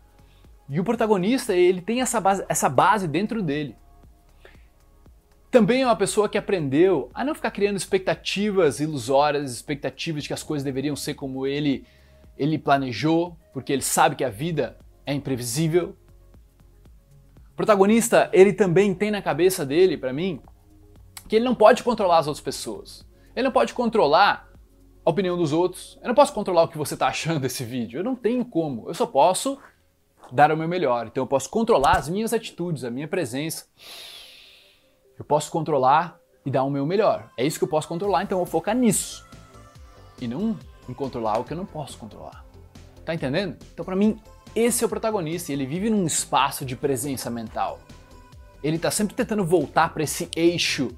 E 0.68 0.80
o 0.80 0.84
protagonista, 0.84 1.54
ele 1.54 1.82
tem 1.82 2.00
essa 2.00 2.20
base, 2.20 2.44
essa 2.48 2.68
base 2.68 3.06
dentro 3.06 3.42
dele. 3.42 3.76
Também 5.50 5.82
é 5.82 5.86
uma 5.86 5.96
pessoa 5.96 6.30
que 6.30 6.38
aprendeu 6.38 7.10
a 7.12 7.22
não 7.22 7.34
ficar 7.34 7.50
criando 7.50 7.76
expectativas 7.76 8.80
ilusórias, 8.80 9.52
expectativas 9.52 10.22
de 10.22 10.30
que 10.30 10.34
as 10.34 10.42
coisas 10.42 10.64
deveriam 10.64 10.96
ser 10.96 11.12
como 11.12 11.46
ele 11.46 11.84
ele 12.38 12.58
planejou, 12.58 13.36
porque 13.52 13.70
ele 13.70 13.82
sabe 13.82 14.16
que 14.16 14.24
a 14.24 14.30
vida 14.30 14.78
é 15.04 15.12
imprevisível. 15.12 15.94
O 17.52 17.54
protagonista, 17.54 18.30
ele 18.32 18.54
também 18.54 18.94
tem 18.94 19.10
na 19.10 19.20
cabeça 19.20 19.66
dele, 19.66 19.98
para 19.98 20.14
mim, 20.14 20.40
que 21.28 21.36
ele 21.36 21.44
não 21.44 21.54
pode 21.54 21.82
controlar 21.82 22.18
as 22.18 22.26
outras 22.26 22.42
pessoas. 22.42 23.06
Ele 23.36 23.44
não 23.44 23.52
pode 23.52 23.74
controlar 23.74 24.51
a 25.04 25.10
opinião 25.10 25.36
dos 25.36 25.52
outros. 25.52 25.98
Eu 26.00 26.08
não 26.08 26.14
posso 26.14 26.32
controlar 26.32 26.62
o 26.62 26.68
que 26.68 26.78
você 26.78 26.94
está 26.94 27.08
achando 27.08 27.40
desse 27.40 27.64
vídeo. 27.64 28.00
Eu 28.00 28.04
não 28.04 28.14
tenho 28.14 28.44
como. 28.44 28.88
Eu 28.88 28.94
só 28.94 29.06
posso 29.06 29.58
dar 30.30 30.52
o 30.52 30.56
meu 30.56 30.68
melhor. 30.68 31.06
Então 31.06 31.22
eu 31.22 31.26
posso 31.26 31.50
controlar 31.50 31.96
as 31.96 32.08
minhas 32.08 32.32
atitudes, 32.32 32.84
a 32.84 32.90
minha 32.90 33.08
presença. 33.08 33.66
Eu 35.18 35.24
posso 35.24 35.50
controlar 35.50 36.18
e 36.44 36.50
dar 36.50 36.64
o 36.64 36.70
meu 36.70 36.86
melhor. 36.86 37.30
É 37.36 37.44
isso 37.44 37.58
que 37.58 37.64
eu 37.64 37.68
posso 37.68 37.86
controlar, 37.86 38.22
então 38.22 38.38
eu 38.38 38.44
vou 38.44 38.50
focar 38.50 38.74
nisso. 38.74 39.26
E 40.20 40.26
não 40.26 40.56
em 40.88 40.94
controlar 40.94 41.38
o 41.38 41.44
que 41.44 41.52
eu 41.52 41.56
não 41.56 41.66
posso 41.66 41.98
controlar. 41.98 42.44
Tá 43.04 43.14
entendendo? 43.14 43.56
Então 43.72 43.84
para 43.84 43.96
mim, 43.96 44.20
esse 44.54 44.82
é 44.82 44.86
o 44.86 44.88
protagonista 44.88 45.50
e 45.50 45.54
ele 45.54 45.66
vive 45.66 45.90
num 45.90 46.06
espaço 46.06 46.64
de 46.64 46.76
presença 46.76 47.30
mental. 47.30 47.80
Ele 48.62 48.76
está 48.76 48.90
sempre 48.90 49.14
tentando 49.14 49.44
voltar 49.44 49.92
para 49.92 50.02
esse 50.02 50.28
eixo 50.36 50.88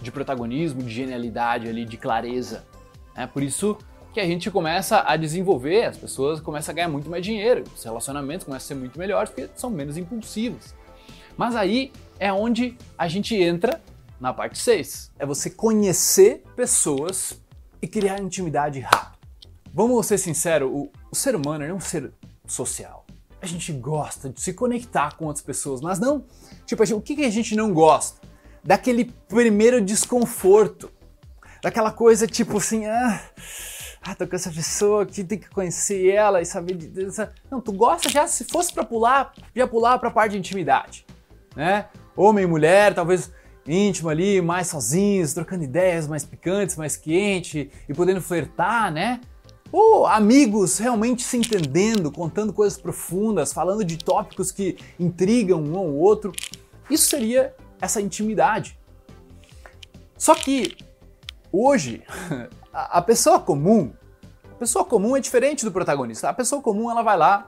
de 0.00 0.10
protagonismo, 0.10 0.82
de 0.82 0.90
genialidade 0.90 1.68
ali, 1.68 1.84
de 1.84 1.96
clareza. 1.96 2.64
É 3.14 3.26
por 3.26 3.42
isso 3.42 3.76
que 4.12 4.20
a 4.20 4.26
gente 4.26 4.50
começa 4.50 5.02
a 5.06 5.16
desenvolver, 5.16 5.84
as 5.84 5.96
pessoas 5.96 6.40
começam 6.40 6.72
a 6.72 6.74
ganhar 6.74 6.88
muito 6.88 7.10
mais 7.10 7.24
dinheiro, 7.24 7.64
os 7.74 7.82
relacionamentos 7.82 8.44
começam 8.44 8.64
a 8.64 8.68
ser 8.68 8.74
muito 8.74 8.98
melhores 8.98 9.30
porque 9.30 9.50
são 9.56 9.68
menos 9.70 9.96
impulsivos. 9.96 10.74
Mas 11.36 11.56
aí 11.56 11.90
é 12.18 12.32
onde 12.32 12.76
a 12.96 13.08
gente 13.08 13.34
entra 13.34 13.82
na 14.20 14.32
parte 14.32 14.58
6. 14.58 15.10
É 15.18 15.26
você 15.26 15.50
conhecer 15.50 16.44
pessoas 16.54 17.40
e 17.82 17.88
criar 17.88 18.20
intimidade 18.20 18.78
rápido. 18.80 19.18
Vamos 19.72 20.06
ser 20.06 20.18
sinceros, 20.18 20.70
o, 20.70 20.88
o 21.10 21.16
ser 21.16 21.34
humano 21.34 21.64
é 21.64 21.74
um 21.74 21.80
ser 21.80 22.12
social. 22.46 23.04
A 23.42 23.46
gente 23.46 23.72
gosta 23.72 24.30
de 24.30 24.40
se 24.40 24.52
conectar 24.52 25.16
com 25.16 25.26
outras 25.26 25.44
pessoas, 25.44 25.80
mas 25.80 25.98
não. 25.98 26.24
Tipo, 26.64 26.84
o 26.94 27.00
que 27.00 27.24
a 27.24 27.30
gente 27.30 27.56
não 27.56 27.74
gosta? 27.74 28.24
daquele 28.64 29.04
primeiro 29.28 29.80
desconforto, 29.80 30.90
daquela 31.64 31.90
coisa 31.90 32.26
tipo 32.26 32.58
assim, 32.58 32.84
ah, 32.84 33.20
ah 34.02 34.14
tô 34.14 34.26
com 34.26 34.36
essa 34.36 34.50
pessoa 34.50 35.04
aqui, 35.04 35.24
tem 35.24 35.38
que 35.38 35.48
conhecer 35.48 36.10
ela 36.10 36.42
e 36.42 36.44
saber 36.44 36.76
de, 36.76 37.06
não, 37.50 37.58
tu 37.58 37.72
gosta 37.72 38.10
já 38.10 38.26
se 38.26 38.44
fosse 38.44 38.70
para 38.70 38.84
pular, 38.84 39.32
já 39.56 39.66
pular 39.66 39.98
para 39.98 40.10
a 40.10 40.12
parte 40.12 40.32
de 40.32 40.38
intimidade, 40.38 41.06
né? 41.56 41.86
Homem 42.14 42.44
e 42.44 42.46
mulher, 42.46 42.94
talvez 42.94 43.32
íntimo 43.66 44.10
ali, 44.10 44.42
mais 44.42 44.66
sozinhos, 44.66 45.32
trocando 45.32 45.64
ideias 45.64 46.06
mais 46.06 46.22
picantes, 46.22 46.76
mais 46.76 46.98
quente 46.98 47.70
e 47.88 47.94
podendo 47.94 48.20
flertar, 48.20 48.92
né? 48.92 49.22
Ou 49.72 50.06
amigos 50.06 50.76
realmente 50.76 51.22
se 51.22 51.38
entendendo, 51.38 52.12
contando 52.12 52.52
coisas 52.52 52.78
profundas, 52.78 53.54
falando 53.54 53.82
de 53.82 53.96
tópicos 53.96 54.52
que 54.52 54.76
intrigam 55.00 55.64
um 55.64 55.78
ao 55.78 55.88
outro. 55.88 56.30
Isso 56.90 57.08
seria 57.08 57.54
essa 57.80 58.02
intimidade. 58.02 58.78
Só 60.16 60.34
que 60.34 60.76
hoje 61.54 62.02
a 62.72 63.00
pessoa 63.00 63.38
comum, 63.38 63.92
a 64.50 64.54
pessoa 64.56 64.84
comum 64.84 65.16
é 65.16 65.20
diferente 65.20 65.64
do 65.64 65.72
protagonista. 65.72 66.28
A 66.28 66.34
pessoa 66.34 66.60
comum 66.60 66.90
ela 66.90 67.02
vai 67.02 67.16
lá 67.16 67.46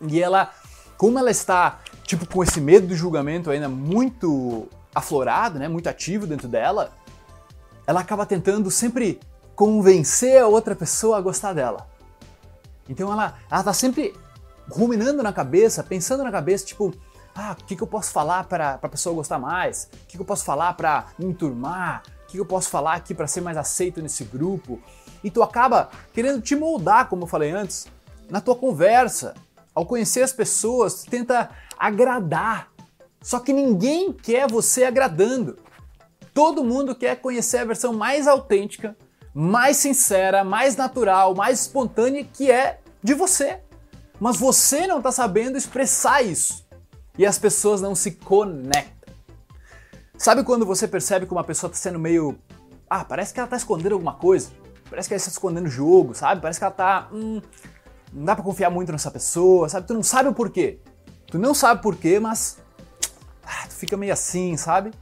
e 0.00 0.20
ela, 0.20 0.50
como 0.96 1.18
ela 1.18 1.30
está 1.30 1.80
tipo 2.04 2.26
com 2.26 2.42
esse 2.42 2.60
medo 2.60 2.86
do 2.86 2.94
julgamento 2.94 3.50
ainda 3.50 3.68
muito 3.68 4.68
aflorado, 4.94 5.58
né, 5.58 5.68
muito 5.68 5.88
ativo 5.88 6.26
dentro 6.26 6.46
dela, 6.46 6.92
ela 7.86 8.00
acaba 8.00 8.26
tentando 8.26 8.70
sempre 8.70 9.18
convencer 9.56 10.40
a 10.40 10.46
outra 10.46 10.76
pessoa 10.76 11.18
a 11.18 11.20
gostar 11.20 11.52
dela. 11.52 11.88
Então 12.88 13.10
ela, 13.10 13.38
ela 13.50 13.62
tá 13.62 13.72
sempre 13.72 14.14
ruminando 14.70 15.22
na 15.22 15.32
cabeça, 15.32 15.82
pensando 15.82 16.22
na 16.22 16.30
cabeça, 16.30 16.64
tipo, 16.64 16.94
ah, 17.34 17.56
o 17.58 17.64
que, 17.64 17.74
que 17.74 17.82
eu 17.82 17.86
posso 17.86 18.12
falar 18.12 18.44
para 18.44 18.78
a 18.80 18.88
pessoa 18.88 19.14
gostar 19.14 19.38
mais? 19.38 19.88
O 19.92 20.06
que, 20.06 20.16
que 20.16 20.20
eu 20.20 20.26
posso 20.26 20.44
falar 20.44 20.74
para 20.74 21.06
me 21.18 21.26
enturmar? 21.26 22.02
O 22.24 22.26
que, 22.26 22.38
eu 22.38 22.46
posso 22.46 22.68
falar 22.68 22.94
aqui 22.94 23.14
para 23.14 23.26
ser 23.26 23.40
mais 23.40 23.56
aceito 23.56 24.02
nesse 24.02 24.24
grupo? 24.24 24.80
E 25.22 25.30
tu 25.30 25.42
acaba 25.42 25.90
querendo 26.12 26.40
te 26.40 26.56
moldar, 26.56 27.08
como 27.08 27.22
eu 27.22 27.26
falei 27.26 27.50
antes, 27.50 27.86
na 28.28 28.40
tua 28.40 28.56
conversa. 28.56 29.34
Ao 29.74 29.86
conhecer 29.86 30.22
as 30.22 30.32
pessoas, 30.32 31.02
tu 31.02 31.10
tenta 31.10 31.50
agradar. 31.78 32.72
Só 33.22 33.38
que 33.40 33.52
ninguém 33.52 34.12
quer 34.12 34.50
você 34.50 34.84
agradando. 34.84 35.58
Todo 36.32 36.64
mundo 36.64 36.94
quer 36.94 37.16
conhecer 37.16 37.58
a 37.58 37.64
versão 37.64 37.92
mais 37.92 38.26
autêntica, 38.26 38.96
mais 39.32 39.76
sincera, 39.76 40.44
mais 40.44 40.76
natural, 40.76 41.34
mais 41.34 41.60
espontânea 41.60 42.24
que 42.24 42.50
é 42.50 42.80
de 43.02 43.14
você. 43.14 43.60
Mas 44.18 44.36
você 44.36 44.86
não 44.86 44.98
está 44.98 45.12
sabendo 45.12 45.58
expressar 45.58 46.22
isso 46.22 46.64
e 47.16 47.24
as 47.24 47.38
pessoas 47.38 47.80
não 47.80 47.94
se 47.94 48.12
conectam. 48.12 48.93
Sabe 50.16 50.44
quando 50.44 50.64
você 50.64 50.86
percebe 50.86 51.26
que 51.26 51.32
uma 51.32 51.44
pessoa 51.44 51.70
está 51.70 51.82
sendo 51.82 51.98
meio. 51.98 52.38
Ah, 52.88 53.04
parece 53.04 53.34
que 53.34 53.40
ela 53.40 53.46
está 53.46 53.56
escondendo 53.56 53.92
alguma 53.92 54.14
coisa. 54.14 54.50
Parece 54.88 55.08
que 55.08 55.14
ela 55.14 55.18
está 55.18 55.30
escondendo 55.30 55.66
o 55.66 55.70
jogo, 55.70 56.14
sabe? 56.14 56.40
Parece 56.40 56.58
que 56.58 56.64
ela 56.64 56.72
está. 56.72 57.08
Hum, 57.12 57.42
não 58.12 58.24
dá 58.24 58.34
para 58.34 58.44
confiar 58.44 58.70
muito 58.70 58.92
nessa 58.92 59.10
pessoa, 59.10 59.68
sabe? 59.68 59.86
Tu 59.86 59.94
não 59.94 60.02
sabe 60.02 60.28
o 60.28 60.34
porquê. 60.34 60.78
Tu 61.26 61.38
não 61.38 61.52
sabe 61.52 61.80
o 61.80 61.82
porquê, 61.82 62.20
mas. 62.20 62.58
Ah, 63.44 63.66
tu 63.68 63.74
fica 63.74 63.96
meio 63.96 64.12
assim, 64.12 64.56
sabe? 64.56 64.92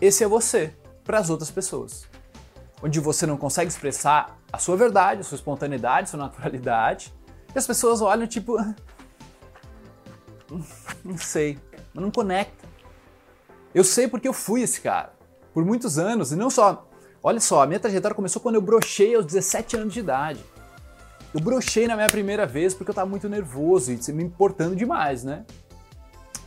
Esse 0.00 0.24
é 0.24 0.28
você 0.28 0.74
para 1.04 1.18
as 1.18 1.30
outras 1.30 1.50
pessoas. 1.50 2.08
Onde 2.82 2.98
você 2.98 3.26
não 3.26 3.36
consegue 3.36 3.70
expressar 3.70 4.38
a 4.52 4.58
sua 4.58 4.76
verdade, 4.76 5.20
a 5.20 5.24
sua 5.24 5.36
espontaneidade, 5.36 6.04
a 6.04 6.06
sua 6.06 6.18
naturalidade. 6.18 7.14
E 7.54 7.58
as 7.58 7.66
pessoas 7.66 8.00
olham 8.00 8.26
tipo, 8.26 8.56
não 11.04 11.18
sei, 11.18 11.58
mas 11.94 12.02
não 12.02 12.10
conecta. 12.10 12.69
Eu 13.74 13.84
sei 13.84 14.08
porque 14.08 14.26
eu 14.26 14.32
fui 14.32 14.62
esse 14.62 14.80
cara. 14.80 15.12
Por 15.54 15.64
muitos 15.64 15.98
anos, 15.98 16.32
e 16.32 16.36
não 16.36 16.50
só. 16.50 16.86
Olha 17.22 17.40
só, 17.40 17.62
a 17.62 17.66
minha 17.66 17.78
trajetória 17.78 18.14
começou 18.14 18.40
quando 18.40 18.54
eu 18.54 18.62
brochei 18.62 19.14
aos 19.14 19.26
17 19.26 19.76
anos 19.76 19.92
de 19.92 20.00
idade. 20.00 20.40
Eu 21.32 21.40
brochei 21.40 21.86
na 21.86 21.94
minha 21.94 22.08
primeira 22.08 22.46
vez 22.46 22.74
porque 22.74 22.90
eu 22.90 22.92
estava 22.92 23.08
muito 23.08 23.28
nervoso 23.28 23.92
e 23.92 24.12
me 24.12 24.24
importando 24.24 24.74
demais, 24.74 25.22
né? 25.22 25.44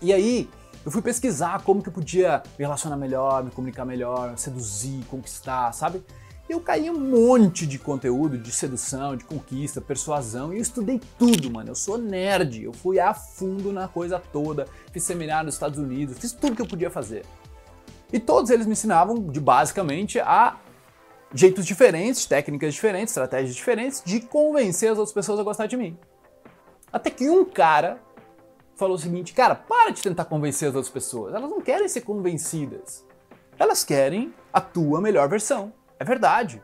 E 0.01 0.11
aí, 0.11 0.49
eu 0.83 0.91
fui 0.91 1.01
pesquisar 1.01 1.61
como 1.63 1.81
que 1.81 1.87
eu 1.87 1.93
podia 1.93 2.43
me 2.59 2.65
relacionar 2.65 2.97
melhor, 2.97 3.43
me 3.43 3.51
comunicar 3.51 3.85
melhor, 3.85 4.37
seduzir, 4.37 5.05
conquistar, 5.05 5.71
sabe? 5.71 6.03
Eu 6.49 6.59
caí 6.59 6.89
um 6.89 6.99
monte 6.99 7.65
de 7.65 7.79
conteúdo 7.79 8.37
de 8.37 8.51
sedução, 8.51 9.15
de 9.15 9.23
conquista, 9.23 9.79
persuasão 9.79 10.53
e 10.53 10.57
eu 10.57 10.61
estudei 10.61 10.99
tudo, 11.17 11.49
mano. 11.49 11.69
Eu 11.71 11.75
sou 11.75 11.97
nerd, 11.97 12.63
eu 12.63 12.73
fui 12.73 12.99
a 12.99 13.13
fundo 13.13 13.71
na 13.71 13.87
coisa 13.87 14.19
toda, 14.19 14.67
fiz 14.91 15.03
seminário 15.03 15.45
nos 15.45 15.55
Estados 15.55 15.79
Unidos, 15.79 16.17
fiz 16.19 16.31
tudo 16.31 16.55
que 16.55 16.61
eu 16.61 16.67
podia 16.67 16.89
fazer. 16.89 17.25
E 18.11 18.19
todos 18.19 18.51
eles 18.51 18.65
me 18.65 18.73
ensinavam 18.73 19.15
de 19.15 19.39
basicamente 19.39 20.19
a 20.19 20.57
jeitos 21.33 21.65
diferentes, 21.65 22.25
técnicas 22.25 22.73
diferentes, 22.73 23.11
estratégias 23.11 23.55
diferentes 23.55 24.03
de 24.05 24.19
convencer 24.19 24.91
as 24.91 24.97
outras 24.97 25.13
pessoas 25.13 25.39
a 25.39 25.43
gostar 25.43 25.65
de 25.65 25.77
mim. 25.77 25.97
Até 26.91 27.09
que 27.09 27.27
um 27.29 27.43
cara 27.43 27.99
falou 28.75 28.95
o 28.95 28.99
seguinte: 28.99 29.33
cara, 29.33 29.55
para 29.55 29.91
de 29.91 30.01
tentar 30.01 30.25
convencer 30.25 30.69
as 30.69 30.75
outras 30.75 30.93
pessoas. 30.93 31.33
Elas 31.33 31.49
não 31.49 31.61
querem 31.61 31.87
ser 31.87 32.01
convencidas. 32.01 33.03
Elas 33.57 33.83
querem 33.83 34.33
a 34.51 34.61
tua 34.61 35.01
melhor 35.01 35.27
versão. 35.27 35.73
É 35.99 36.05
verdade. 36.05 36.61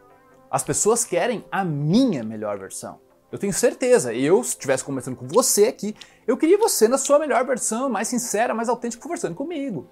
As 0.50 0.64
pessoas 0.64 1.04
querem 1.04 1.46
a 1.52 1.64
minha 1.64 2.24
melhor 2.24 2.58
versão. 2.58 3.00
Eu 3.32 3.38
tenho 3.38 3.54
certeza. 3.54 4.14
Eu, 4.14 4.44
se 4.44 4.52
estivesse 4.52 4.84
conversando 4.84 5.16
com 5.16 5.28
você 5.28 5.66
aqui, 5.66 5.96
eu 6.26 6.36
queria 6.38 6.58
você 6.58 6.88
na 6.88 6.98
sua 6.98 7.20
melhor 7.20 7.46
versão, 7.46 7.90
mais 7.90 8.08
sincera, 8.08 8.54
mais 8.54 8.70
autêntica, 8.70 9.02
conversando 9.02 9.36
comigo. 9.36 9.88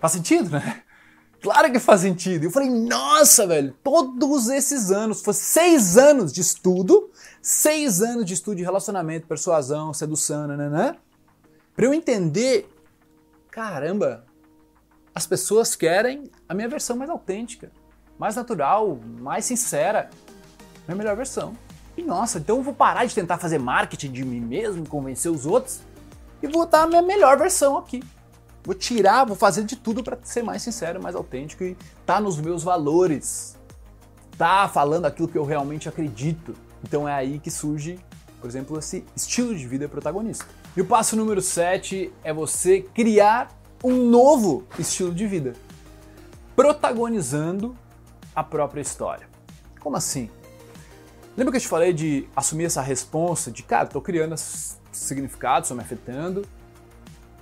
Faz 0.00 0.12
sentido, 0.12 0.50
né? 0.50 0.82
Claro 1.40 1.72
que 1.72 1.80
faz 1.80 2.02
sentido. 2.02 2.44
Eu 2.44 2.50
falei, 2.52 2.70
nossa, 2.70 3.44
velho, 3.48 3.76
todos 3.82 4.48
esses 4.48 4.92
anos, 4.92 5.22
foi 5.22 5.34
seis 5.34 5.98
anos 5.98 6.32
de 6.32 6.40
estudo, 6.40 7.10
seis 7.40 8.00
anos 8.00 8.24
de 8.24 8.34
estudo 8.34 8.56
de 8.56 8.62
relacionamento, 8.62 9.26
persuasão, 9.26 9.92
sedução, 9.92 10.46
né? 10.46 10.96
Pra 11.74 11.86
eu 11.86 11.92
entender, 11.92 12.68
caramba, 13.50 14.24
as 15.12 15.26
pessoas 15.26 15.74
querem 15.74 16.30
a 16.48 16.54
minha 16.54 16.68
versão 16.68 16.94
mais 16.96 17.10
autêntica, 17.10 17.72
mais 18.22 18.36
natural, 18.36 19.00
mais 19.18 19.44
sincera, 19.44 20.08
minha 20.86 20.96
melhor 20.96 21.16
versão. 21.16 21.54
E 21.96 22.02
nossa, 22.04 22.38
então 22.38 22.58
eu 22.58 22.62
vou 22.62 22.72
parar 22.72 23.04
de 23.04 23.12
tentar 23.12 23.36
fazer 23.36 23.58
marketing 23.58 24.12
de 24.12 24.24
mim 24.24 24.38
mesmo, 24.38 24.88
convencer 24.88 25.28
os 25.28 25.44
outros, 25.44 25.80
e 26.40 26.46
vou 26.46 26.64
dar 26.64 26.84
a 26.84 26.86
minha 26.86 27.02
melhor 27.02 27.36
versão 27.36 27.76
aqui. 27.76 28.00
Vou 28.62 28.76
tirar, 28.76 29.24
vou 29.24 29.34
fazer 29.34 29.64
de 29.64 29.74
tudo 29.74 30.04
para 30.04 30.16
ser 30.22 30.44
mais 30.44 30.62
sincero, 30.62 31.02
mais 31.02 31.16
autêntico 31.16 31.64
e 31.64 31.76
tá 32.06 32.20
nos 32.20 32.40
meus 32.40 32.62
valores. 32.62 33.58
Tá 34.38 34.68
falando 34.68 35.06
aquilo 35.06 35.26
que 35.26 35.36
eu 35.36 35.44
realmente 35.44 35.88
acredito. 35.88 36.54
Então 36.84 37.08
é 37.08 37.12
aí 37.12 37.40
que 37.40 37.50
surge, 37.50 37.98
por 38.40 38.48
exemplo, 38.48 38.78
esse 38.78 39.04
estilo 39.16 39.52
de 39.52 39.66
vida 39.66 39.88
protagonista. 39.88 40.46
E 40.76 40.80
o 40.80 40.86
passo 40.86 41.16
número 41.16 41.42
7 41.42 42.12
é 42.22 42.32
você 42.32 42.82
criar 42.82 43.50
um 43.82 44.08
novo 44.08 44.64
estilo 44.78 45.12
de 45.12 45.26
vida, 45.26 45.54
protagonizando 46.54 47.76
a 48.34 48.42
própria 48.42 48.80
história. 48.80 49.26
Como 49.80 49.96
assim? 49.96 50.30
Lembra 51.36 51.52
que 51.52 51.56
eu 51.56 51.62
te 51.62 51.68
falei 51.68 51.92
de 51.92 52.28
assumir 52.36 52.64
essa 52.64 52.82
responsa 52.82 53.50
de, 53.50 53.62
cara, 53.62 53.86
tô 53.86 54.00
criando 54.00 54.34
significados, 54.92 55.66
estou 55.66 55.76
me 55.76 55.82
afetando. 55.82 56.46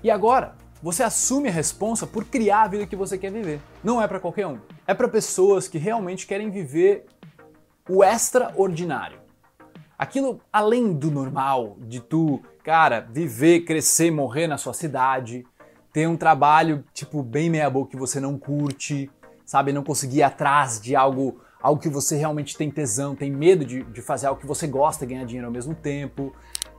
E 0.02 0.10
agora, 0.10 0.54
você 0.82 1.02
assume 1.02 1.48
a 1.48 1.52
responsa 1.52 2.06
por 2.06 2.24
criar 2.24 2.62
a 2.62 2.68
vida 2.68 2.86
que 2.86 2.96
você 2.96 3.18
quer 3.18 3.30
viver. 3.30 3.60
Não 3.82 4.00
é 4.00 4.08
para 4.08 4.20
qualquer 4.20 4.46
um. 4.46 4.58
É 4.86 4.94
para 4.94 5.08
pessoas 5.08 5.68
que 5.68 5.76
realmente 5.76 6.26
querem 6.26 6.50
viver 6.50 7.06
o 7.88 8.02
extraordinário. 8.04 9.18
Aquilo 9.98 10.40
além 10.50 10.94
do 10.94 11.10
normal, 11.10 11.76
de 11.80 12.00
tu, 12.00 12.40
cara, 12.64 13.00
viver, 13.00 13.64
crescer, 13.64 14.10
morrer 14.10 14.46
na 14.46 14.56
sua 14.56 14.72
cidade, 14.72 15.44
ter 15.92 16.08
um 16.08 16.16
trabalho 16.16 16.82
tipo 16.94 17.22
bem 17.22 17.50
meia 17.50 17.68
boca 17.68 17.90
que 17.90 17.96
você 17.98 18.18
não 18.18 18.38
curte, 18.38 19.10
sabe, 19.50 19.72
não 19.72 19.82
conseguir 19.82 20.18
ir 20.18 20.22
atrás 20.22 20.80
de 20.80 20.94
algo, 20.94 21.40
algo 21.60 21.82
que 21.82 21.88
você 21.88 22.14
realmente 22.14 22.56
tem 22.56 22.70
tesão, 22.70 23.16
tem 23.16 23.32
medo 23.32 23.64
de, 23.64 23.82
de 23.82 24.00
fazer 24.00 24.28
algo 24.28 24.40
que 24.40 24.46
você 24.46 24.64
gosta, 24.64 25.04
ganhar 25.04 25.24
dinheiro 25.24 25.48
ao 25.48 25.52
mesmo 25.52 25.74
tempo, 25.74 26.32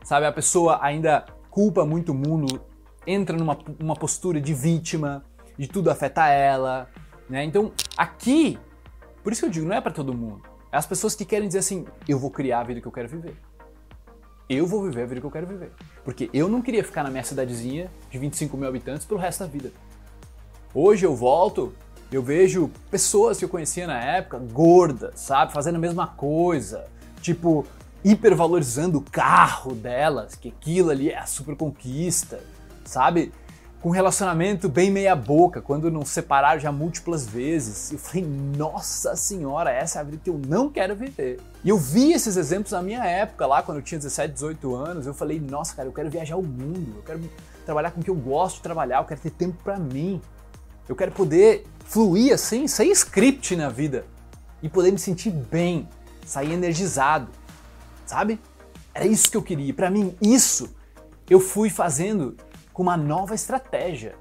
sabe, 0.06 0.26
a 0.26 0.32
pessoa 0.32 0.80
ainda 0.82 1.26
culpa 1.50 1.86
muito 1.86 2.14
o 2.14 2.16
mundo 2.16 2.62
entra 3.06 3.36
numa 3.36 3.60
uma 3.78 3.94
postura 3.94 4.40
de 4.40 4.54
vítima, 4.54 5.22
de 5.58 5.68
tudo 5.68 5.92
afeta 5.92 6.30
ela, 6.30 6.90
né? 7.30 7.44
Então, 7.44 7.74
aqui, 7.98 8.58
por 9.22 9.34
isso 9.34 9.42
que 9.42 9.48
eu 9.48 9.52
digo, 9.52 9.68
não 9.68 9.76
é 9.76 9.82
para 9.82 9.92
todo 9.92 10.14
mundo. 10.14 10.42
É 10.72 10.78
as 10.78 10.86
pessoas 10.86 11.14
que 11.14 11.26
querem 11.26 11.48
dizer 11.48 11.60
assim, 11.60 11.86
eu 12.08 12.18
vou 12.18 12.32
criar 12.32 12.62
a 12.62 12.64
vida 12.64 12.80
que 12.80 12.88
eu 12.88 12.92
quero 12.94 13.10
viver. 13.10 13.36
Eu 14.48 14.66
vou 14.66 14.82
viver 14.82 15.04
a 15.04 15.06
vida 15.08 15.20
que 15.20 15.28
eu 15.28 15.32
quero 15.32 15.46
viver. 15.46 15.74
Porque 16.06 16.30
eu 16.34 16.48
não 16.48 16.62
queria 16.62 16.86
ficar 16.86 17.04
na 17.04 17.10
minha 17.10 17.24
cidadezinha 17.26 17.92
de 18.10 18.18
25 18.18 18.56
mil 18.56 18.70
habitantes 18.70 19.06
pelo 19.06 19.20
resto 19.20 19.42
da 19.42 19.48
vida. 19.48 19.74
Hoje 20.74 21.06
eu 21.06 21.14
volto, 21.14 21.74
eu 22.12 22.22
vejo 22.22 22.70
pessoas 22.90 23.38
que 23.38 23.46
eu 23.46 23.50
conhecia 23.50 23.88
na 23.88 24.00
época, 24.00 24.38
gordas, 24.38 25.20
sabe? 25.20 25.54
Fazendo 25.54 25.76
a 25.76 25.80
mesma 25.80 26.08
coisa. 26.08 26.86
Tipo, 27.22 27.66
hipervalorizando 28.04 28.98
o 28.98 29.02
carro 29.02 29.74
delas, 29.74 30.36
que 30.36 30.50
aquilo 30.50 30.90
ali 30.90 31.10
é 31.10 31.18
a 31.18 31.26
super 31.26 31.56
conquista 31.56 32.40
sabe? 32.92 33.32
Com 33.82 33.90
relacionamento 33.90 34.70
bem 34.70 34.92
meia 34.92 35.16
boca, 35.16 35.60
quando 35.60 35.90
não 35.90 36.06
separaram 36.06 36.60
já 36.60 36.72
múltiplas 36.72 37.26
vezes. 37.26 37.92
Eu 37.92 37.98
falei, 37.98 38.28
nossa 38.56 39.16
senhora, 39.16 39.72
essa 39.72 39.98
é 39.98 40.02
a 40.02 40.04
vida 40.04 40.20
que 40.24 40.30
eu 40.30 40.40
não 40.48 40.70
quero 40.70 40.96
viver. 40.96 41.40
E 41.64 41.70
eu 41.70 41.78
vi 41.78 42.14
esses 42.14 42.38
exemplos 42.38 42.74
na 42.74 42.84
minha 42.84 43.04
época, 43.04 43.48
lá 43.48 43.64
quando 43.64 43.80
eu 43.80 43.84
tinha 43.84 43.98
17, 43.98 44.34
18 44.34 44.76
anos. 44.76 45.08
Eu 45.08 45.16
falei, 45.16 45.40
nossa, 45.40 45.76
cara, 45.76 45.88
eu 45.88 45.94
quero 45.94 46.12
viajar 46.12 46.36
o 46.36 46.44
mundo, 46.44 46.94
eu 46.98 47.04
quero 47.04 47.22
trabalhar 47.66 47.92
com 47.92 48.02
o 48.02 48.04
que 48.04 48.10
eu 48.10 48.16
gosto 48.16 48.58
de 48.58 48.62
trabalhar, 48.62 49.00
eu 49.00 49.06
quero 49.06 49.20
ter 49.20 49.32
tempo 49.32 49.58
para 49.64 49.80
mim. 49.80 50.22
Eu 50.88 50.96
quero 50.96 51.12
poder 51.12 51.66
fluir 51.86 52.34
assim, 52.34 52.68
sem 52.68 52.92
script 52.92 53.56
na 53.56 53.70
vida 53.70 54.06
e 54.62 54.70
poder 54.70 54.92
me 54.92 55.00
sentir 55.00 55.32
bem, 55.32 55.88
sair 56.26 56.52
energizado, 56.54 57.30
sabe? 58.06 58.40
Era 58.94 59.06
isso 59.06 59.32
que 59.32 59.38
eu 59.38 59.42
queria. 59.42 59.74
Para 59.74 59.90
mim, 59.90 60.16
isso 60.22 60.76
eu 61.30 61.40
fui 61.40 61.70
fazendo 61.70 62.36
com 62.74 62.84
uma 62.84 62.98
nova 62.98 63.34
estratégia. 63.34 64.16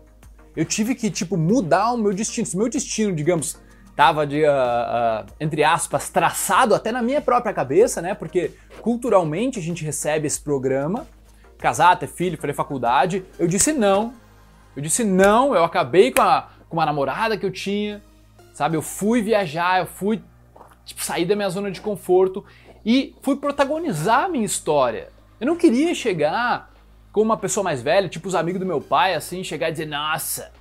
Eu 0.57 0.65
tive 0.65 0.95
que, 0.95 1.11
tipo, 1.11 1.37
mudar 1.37 1.93
o 1.93 1.97
meu 1.97 2.13
destino. 2.13 2.47
Se 2.47 2.57
meu 2.57 2.69
destino, 2.69 3.15
digamos, 3.15 3.59
tava 3.95 4.27
de, 4.27 4.43
uh, 4.45 4.49
uh, 4.49 5.27
entre 5.39 5.63
aspas, 5.63 6.09
traçado 6.09 6.75
até 6.75 6.91
na 6.91 7.03
minha 7.03 7.21
própria 7.21 7.53
cabeça, 7.53 8.01
né? 8.01 8.15
Porque 8.15 8.53
culturalmente 8.81 9.59
a 9.59 9.63
gente 9.63 9.85
recebe 9.85 10.27
esse 10.27 10.41
programa, 10.41 11.07
casar, 11.59 11.99
ter 11.99 12.07
filho, 12.07 12.39
fazer 12.39 12.55
faculdade. 12.55 13.25
Eu 13.39 13.47
disse 13.47 13.73
não. 13.73 14.13
Eu 14.75 14.83
disse 14.83 15.05
não, 15.05 15.55
eu 15.55 15.65
acabei 15.65 16.13
com, 16.13 16.23
a, 16.23 16.49
com 16.71 16.77
uma 16.77 16.87
namorada 16.87 17.37
que 17.37 17.45
eu 17.45 17.51
tinha, 17.51 18.01
sabe? 18.55 18.77
Eu 18.77 18.83
fui 18.83 19.21
viajar, 19.21 19.81
eu 19.81 19.87
fui 19.87 20.23
tipo, 20.85 21.05
sair 21.05 21.27
da 21.27 21.37
minha 21.37 21.51
zona 21.51 21.71
de 21.71 21.81
conforto 21.81 22.45
e 22.87 23.15
fui 23.21 23.37
protagonizar 23.37 24.25
a 24.25 24.29
minha 24.29 24.47
história. 24.47 25.09
Eu 25.39 25.47
não 25.47 25.57
queria 25.57 25.95
chegar 25.95 26.71
como 27.13 27.27
uma 27.27 27.37
pessoa 27.37 27.65
mais 27.65 27.83
velha, 27.83 28.09
tipo 28.09 28.29
os 28.29 28.35
amigos 28.37 28.61
do 28.61 28.67
meu 28.67 28.81
pai, 28.81 29.15
assim, 29.15 29.43
chegar 29.43 29.69
e 29.69 29.73
dizer, 29.73 29.87
nossa, 29.87 30.53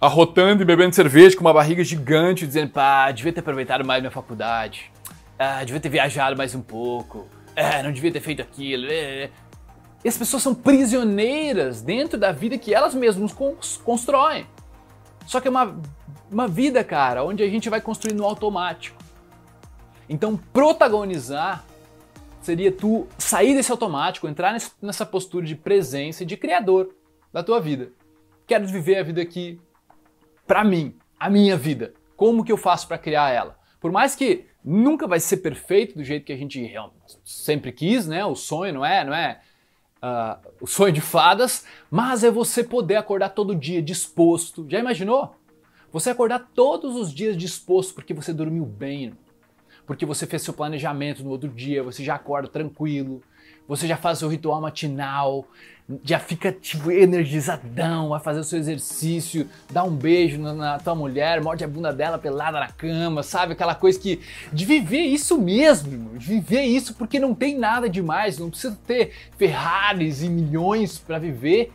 arrotando 0.00 0.62
e 0.62 0.64
bebendo 0.64 0.94
cerveja 0.94 1.36
com 1.36 1.40
uma 1.40 1.52
barriga 1.52 1.82
gigante, 1.82 2.46
dizendo, 2.46 2.70
pá, 2.70 3.10
devia 3.10 3.32
ter 3.32 3.40
aproveitado 3.40 3.84
mais 3.84 4.00
minha 4.00 4.12
faculdade, 4.12 4.92
ah, 5.36 5.64
devia 5.64 5.80
ter 5.80 5.88
viajado 5.88 6.36
mais 6.36 6.54
um 6.54 6.60
pouco, 6.62 7.26
ah, 7.56 7.82
não 7.82 7.90
devia 7.90 8.12
ter 8.12 8.20
feito 8.20 8.40
aquilo. 8.40 8.86
É. 8.88 9.28
E 10.04 10.08
as 10.08 10.16
pessoas 10.16 10.44
são 10.44 10.54
prisioneiras 10.54 11.82
dentro 11.82 12.16
da 12.16 12.30
vida 12.30 12.56
que 12.56 12.72
elas 12.72 12.94
mesmas 12.94 13.34
constroem. 13.84 14.46
Só 15.28 15.42
que 15.42 15.46
é 15.46 15.50
uma, 15.50 15.78
uma 16.30 16.48
vida, 16.48 16.82
cara, 16.82 17.22
onde 17.22 17.42
a 17.42 17.48
gente 17.50 17.68
vai 17.68 17.82
construir 17.82 18.14
no 18.14 18.24
automático. 18.24 18.96
Então, 20.08 20.38
protagonizar 20.38 21.66
seria 22.40 22.72
tu 22.72 23.06
sair 23.18 23.54
desse 23.54 23.70
automático, 23.70 24.26
entrar 24.26 24.56
nessa 24.80 25.04
postura 25.04 25.44
de 25.44 25.54
presença 25.54 26.22
e 26.22 26.26
de 26.26 26.34
criador 26.34 26.94
da 27.30 27.42
tua 27.42 27.60
vida. 27.60 27.92
Quero 28.46 28.66
viver 28.66 28.96
a 28.96 29.02
vida 29.02 29.20
aqui 29.20 29.60
para 30.46 30.64
mim, 30.64 30.96
a 31.20 31.28
minha 31.28 31.58
vida. 31.58 31.92
Como 32.16 32.42
que 32.42 32.50
eu 32.50 32.56
faço 32.56 32.88
para 32.88 32.96
criar 32.96 33.28
ela? 33.28 33.58
Por 33.78 33.92
mais 33.92 34.16
que 34.16 34.46
nunca 34.64 35.06
vai 35.06 35.20
ser 35.20 35.36
perfeito 35.36 35.94
do 35.94 36.02
jeito 36.02 36.24
que 36.24 36.32
a 36.32 36.38
gente 36.38 36.72
sempre 37.22 37.70
quis, 37.70 38.06
né? 38.06 38.24
O 38.24 38.34
sonho 38.34 38.72
não 38.72 38.84
é, 38.84 39.04
não 39.04 39.12
é 39.12 39.42
uh, 40.02 40.38
o 40.60 40.66
sonho 40.66 40.92
de 40.92 41.00
fadas, 41.00 41.64
mas 41.90 42.24
é 42.24 42.30
você 42.30 42.62
poder 42.62 42.96
acordar 42.96 43.30
todo 43.30 43.54
dia 43.54 43.82
disposto. 43.82 44.66
Já 44.68 44.78
imaginou? 44.78 45.34
Você 45.92 46.10
acordar 46.10 46.50
todos 46.54 46.96
os 46.96 47.12
dias 47.12 47.36
disposto 47.36 47.94
porque 47.94 48.12
você 48.12 48.32
dormiu 48.32 48.64
bem, 48.64 49.14
porque 49.86 50.04
você 50.04 50.26
fez 50.26 50.42
seu 50.42 50.52
planejamento 50.52 51.24
no 51.24 51.30
outro 51.30 51.48
dia, 51.48 51.82
você 51.82 52.04
já 52.04 52.14
acorda 52.14 52.48
tranquilo, 52.48 53.22
você 53.68 53.86
já 53.86 53.98
faz 53.98 54.18
seu 54.18 54.28
ritual 54.28 54.60
matinal, 54.62 55.46
já 56.02 56.18
fica 56.18 56.50
tipo 56.50 56.90
energizadão, 56.90 58.08
vai 58.08 58.20
fazer 58.20 58.40
o 58.40 58.44
seu 58.44 58.58
exercício, 58.58 59.48
dá 59.70 59.84
um 59.84 59.94
beijo 59.94 60.38
na, 60.38 60.54
na, 60.54 60.78
tua 60.78 60.94
mulher, 60.94 61.42
morde 61.42 61.64
a 61.64 61.68
bunda 61.68 61.92
dela 61.92 62.18
pelada 62.18 62.58
na 62.58 62.68
cama, 62.68 63.22
sabe? 63.22 63.52
Aquela 63.52 63.74
coisa 63.74 63.98
que. 63.98 64.20
de 64.52 64.64
viver 64.64 65.02
isso 65.02 65.38
mesmo, 65.38 66.18
de 66.18 66.26
viver 66.26 66.62
isso 66.62 66.94
porque 66.94 67.18
não 67.18 67.34
tem 67.34 67.58
nada 67.58 67.88
demais, 67.88 68.38
não 68.38 68.50
precisa 68.50 68.76
ter 68.86 69.12
Ferraris 69.36 70.22
e 70.22 70.28
milhões 70.28 70.98
para 70.98 71.18
viver 71.18 71.70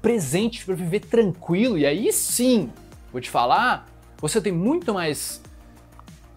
presente, 0.00 0.64
para 0.64 0.74
viver 0.74 1.00
tranquilo. 1.00 1.76
E 1.76 1.84
aí 1.84 2.10
sim, 2.12 2.70
vou 3.12 3.20
te 3.20 3.30
falar, 3.30 3.86
você 4.18 4.40
tem 4.40 4.52
muito 4.52 4.94
mais 4.94 5.42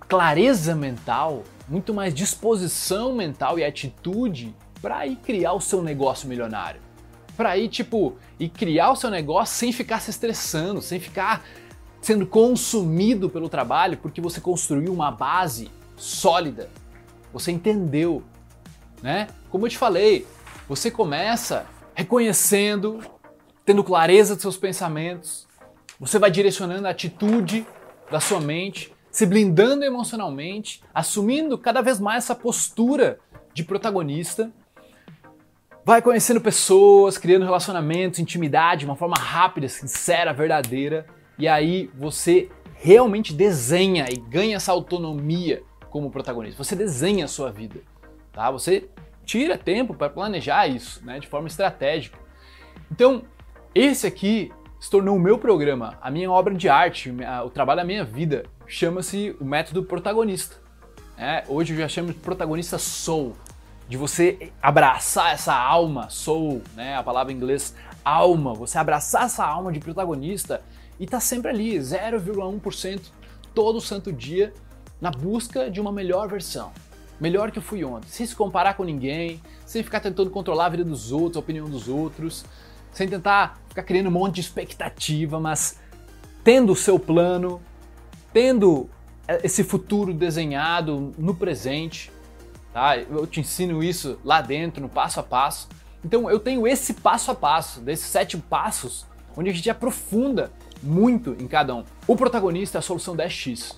clareza 0.08 0.76
mental, 0.76 1.44
muito 1.68 1.94
mais 1.94 2.14
disposição 2.14 3.16
mental 3.16 3.58
e 3.58 3.64
atitude 3.64 4.54
para 4.82 5.06
ir 5.06 5.18
criar 5.18 5.54
o 5.54 5.62
seu 5.62 5.82
negócio 5.82 6.28
milionário. 6.28 6.82
Para 7.38 7.58
ir, 7.58 7.70
tipo, 7.70 8.16
e 8.40 8.50
criar 8.50 8.92
o 8.92 8.96
seu 8.96 9.10
negócio 9.10 9.56
sem 9.56 9.72
ficar 9.72 10.00
se 10.00 10.10
estressando, 10.10 10.82
sem 10.82 11.00
ficar 11.00 11.44
sendo 12.02 12.26
consumido 12.26 13.30
pelo 13.30 13.48
trabalho, 13.48 13.98
porque 13.98 14.20
você 14.20 14.42
construiu 14.42 14.92
uma 14.92 15.12
base 15.12 15.70
sólida. 15.96 16.70
Você 17.32 17.52
entendeu, 17.52 18.24
né? 19.02 19.28
Como 19.50 19.66
eu 19.66 19.70
te 19.70 19.78
falei, 19.78 20.26
Você 20.68 20.90
começa 20.90 21.66
reconhecendo, 21.94 23.02
tendo 23.66 23.84
clareza 23.84 24.36
dos 24.36 24.42
seus 24.42 24.56
pensamentos, 24.56 25.46
você 26.00 26.18
vai 26.18 26.32
direcionando 26.32 26.88
a 26.88 26.92
atitude 26.92 27.68
da 28.10 28.22
sua 28.22 28.40
mente, 28.40 28.94
se 29.12 29.26
blindando 29.26 29.84
emocionalmente, 29.84 30.82
assumindo 30.94 31.58
cada 31.58 31.82
vez 31.82 32.00
mais 32.00 32.24
essa 32.24 32.34
postura 32.34 33.20
de 33.54 33.66
protagonista. 33.66 34.50
Vai 35.84 36.00
conhecendo 36.00 36.40
pessoas, 36.40 37.18
criando 37.18 37.44
relacionamentos, 37.44 38.20
intimidade 38.20 38.82
de 38.82 38.86
uma 38.86 38.96
forma 38.96 39.16
rápida, 39.18 39.68
sincera, 39.68 40.32
verdadeira. 40.32 41.08
E 41.40 41.48
aí 41.48 41.90
você 41.96 42.50
realmente 42.76 43.34
desenha 43.34 44.06
e 44.08 44.18
ganha 44.18 44.58
essa 44.58 44.72
autonomia 44.72 45.64
como 45.90 46.12
protagonista. 46.12 46.64
Você 46.64 46.76
desenha 46.76 47.26
a 47.26 47.28
sua 47.28 47.52
vida, 47.52 47.82
tá? 48.32 48.52
Você 48.52 48.90
tira 49.26 49.58
tempo 49.58 49.96
para 49.96 50.08
planejar 50.08 50.68
isso, 50.68 51.04
né, 51.04 51.20
de 51.20 51.28
forma 51.28 51.48
estratégica. 51.48 52.18
Então, 52.92 53.24
esse 53.74 54.06
aqui 54.06 54.52
se 54.80 54.90
tornou 54.90 55.16
o 55.16 55.20
meu 55.20 55.40
programa, 55.40 55.98
a 56.00 56.12
minha 56.12 56.30
obra 56.32 56.54
de 56.54 56.70
arte, 56.70 57.12
o 57.44 57.50
trabalho 57.50 57.80
da 57.80 57.86
minha 57.86 58.06
vida. 58.06 58.44
Chama-se 58.68 59.36
o 59.40 59.46
método 59.46 59.84
protagonista. 59.84 60.58
É, 61.18 61.44
hoje 61.48 61.74
eu 61.74 61.78
já 61.80 61.88
chamo 61.88 62.10
de 62.10 62.20
protagonista 62.20 62.78
soul, 62.78 63.36
de 63.92 63.98
você 63.98 64.54
abraçar 64.62 65.34
essa 65.34 65.54
alma, 65.54 66.10
soul, 66.10 66.62
né, 66.78 66.96
a 66.96 67.04
palavra 67.04 67.34
em 67.34 67.36
inglês 67.36 67.76
alma, 68.06 68.54
você 68.54 68.78
abraçar 68.78 69.26
essa 69.26 69.46
alma 69.46 69.70
de 69.70 69.82
protagonista 69.82 70.62
e 70.98 71.06
tá 71.06 71.20
sempre 71.20 71.52
ali, 71.52 71.78
0,1% 71.78 73.02
todo 73.54 73.82
santo 73.82 74.10
dia 74.14 74.54
na 75.02 75.12
busca 75.12 75.70
de 75.70 75.82
uma 75.82 75.92
melhor 75.92 76.30
versão. 76.30 76.72
Melhor 77.20 77.52
que 77.52 77.60
eu 77.60 77.62
fui 77.62 77.84
ontem, 77.84 78.08
sem 78.08 78.26
se 78.26 78.34
comparar 78.34 78.76
com 78.76 78.86
ninguém, 78.86 79.42
sem 79.66 79.84
ficar 79.84 80.00
tentando 80.00 80.30
controlar 80.30 80.68
a 80.68 80.70
vida 80.70 80.86
dos 80.86 81.12
outros, 81.12 81.36
a 81.36 81.42
opinião 81.42 81.70
dos 81.70 81.90
outros, 81.90 82.46
sem 82.94 83.10
tentar 83.10 83.60
ficar 83.68 83.84
criando 83.84 84.08
um 84.08 84.12
monte 84.12 84.36
de 84.36 84.40
expectativa, 84.40 85.38
mas 85.38 85.78
tendo 86.46 86.72
o 86.72 86.78
seu 86.78 86.98
plano, 86.98 87.62
tendo 88.32 88.90
esse 89.44 89.66
futuro 89.66 90.14
desenhado 90.14 91.12
no 91.18 91.36
presente, 91.36 92.10
tá? 92.74 92.98
Eu 92.98 93.26
te 93.28 93.40
ensino 93.40 93.84
isso 93.84 94.20
lá 94.24 94.42
dentro, 94.42 94.82
no 94.82 94.90
passo 94.90 95.20
a 95.20 95.24
passo. 95.24 95.68
Então 96.04 96.30
eu 96.30 96.40
tenho 96.40 96.68
esse 96.68 96.96
passo 96.96 97.32
a 97.32 97.36
passo, 97.36 97.80
desses 97.82 98.08
sete 98.08 98.38
passos, 98.38 99.06
onde 99.36 99.50
a 99.50 99.54
gente 99.54 99.70
aprofunda 99.70 100.52
muito 100.82 101.36
em 101.40 101.48
cada 101.48 101.76
um. 101.76 101.84
O 102.08 102.16
protagonista 102.16 102.78
é 102.78 102.80
a 102.80 102.82
solução 102.82 103.16
10x. 103.16 103.76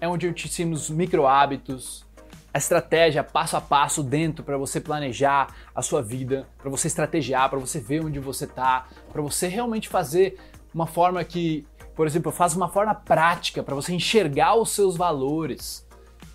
É 0.00 0.06
onde 0.08 0.26
eu 0.26 0.32
te 0.32 0.46
ensino 0.46 0.74
os 0.74 0.90
micro 0.90 1.26
hábitos, 1.26 2.04
a 2.52 2.58
estratégia 2.58 3.22
passo 3.22 3.56
a 3.56 3.60
passo 3.60 4.02
dentro 4.02 4.42
para 4.42 4.56
você 4.56 4.80
planejar 4.80 5.54
a 5.74 5.82
sua 5.82 6.02
vida, 6.02 6.46
para 6.58 6.70
você 6.70 6.86
estrategiar, 6.86 7.50
para 7.50 7.58
você 7.58 7.78
ver 7.78 8.02
onde 8.02 8.18
você 8.18 8.44
está, 8.44 8.86
para 9.12 9.20
você 9.20 9.46
realmente 9.46 9.88
fazer 9.88 10.38
uma 10.72 10.86
forma 10.86 11.22
que, 11.24 11.66
por 11.94 12.06
exemplo, 12.06 12.32
faço 12.32 12.56
uma 12.56 12.68
forma 12.68 12.94
prática 12.94 13.62
para 13.62 13.74
você 13.74 13.92
enxergar 13.92 14.54
os 14.54 14.70
seus 14.70 14.96
valores. 14.96 15.85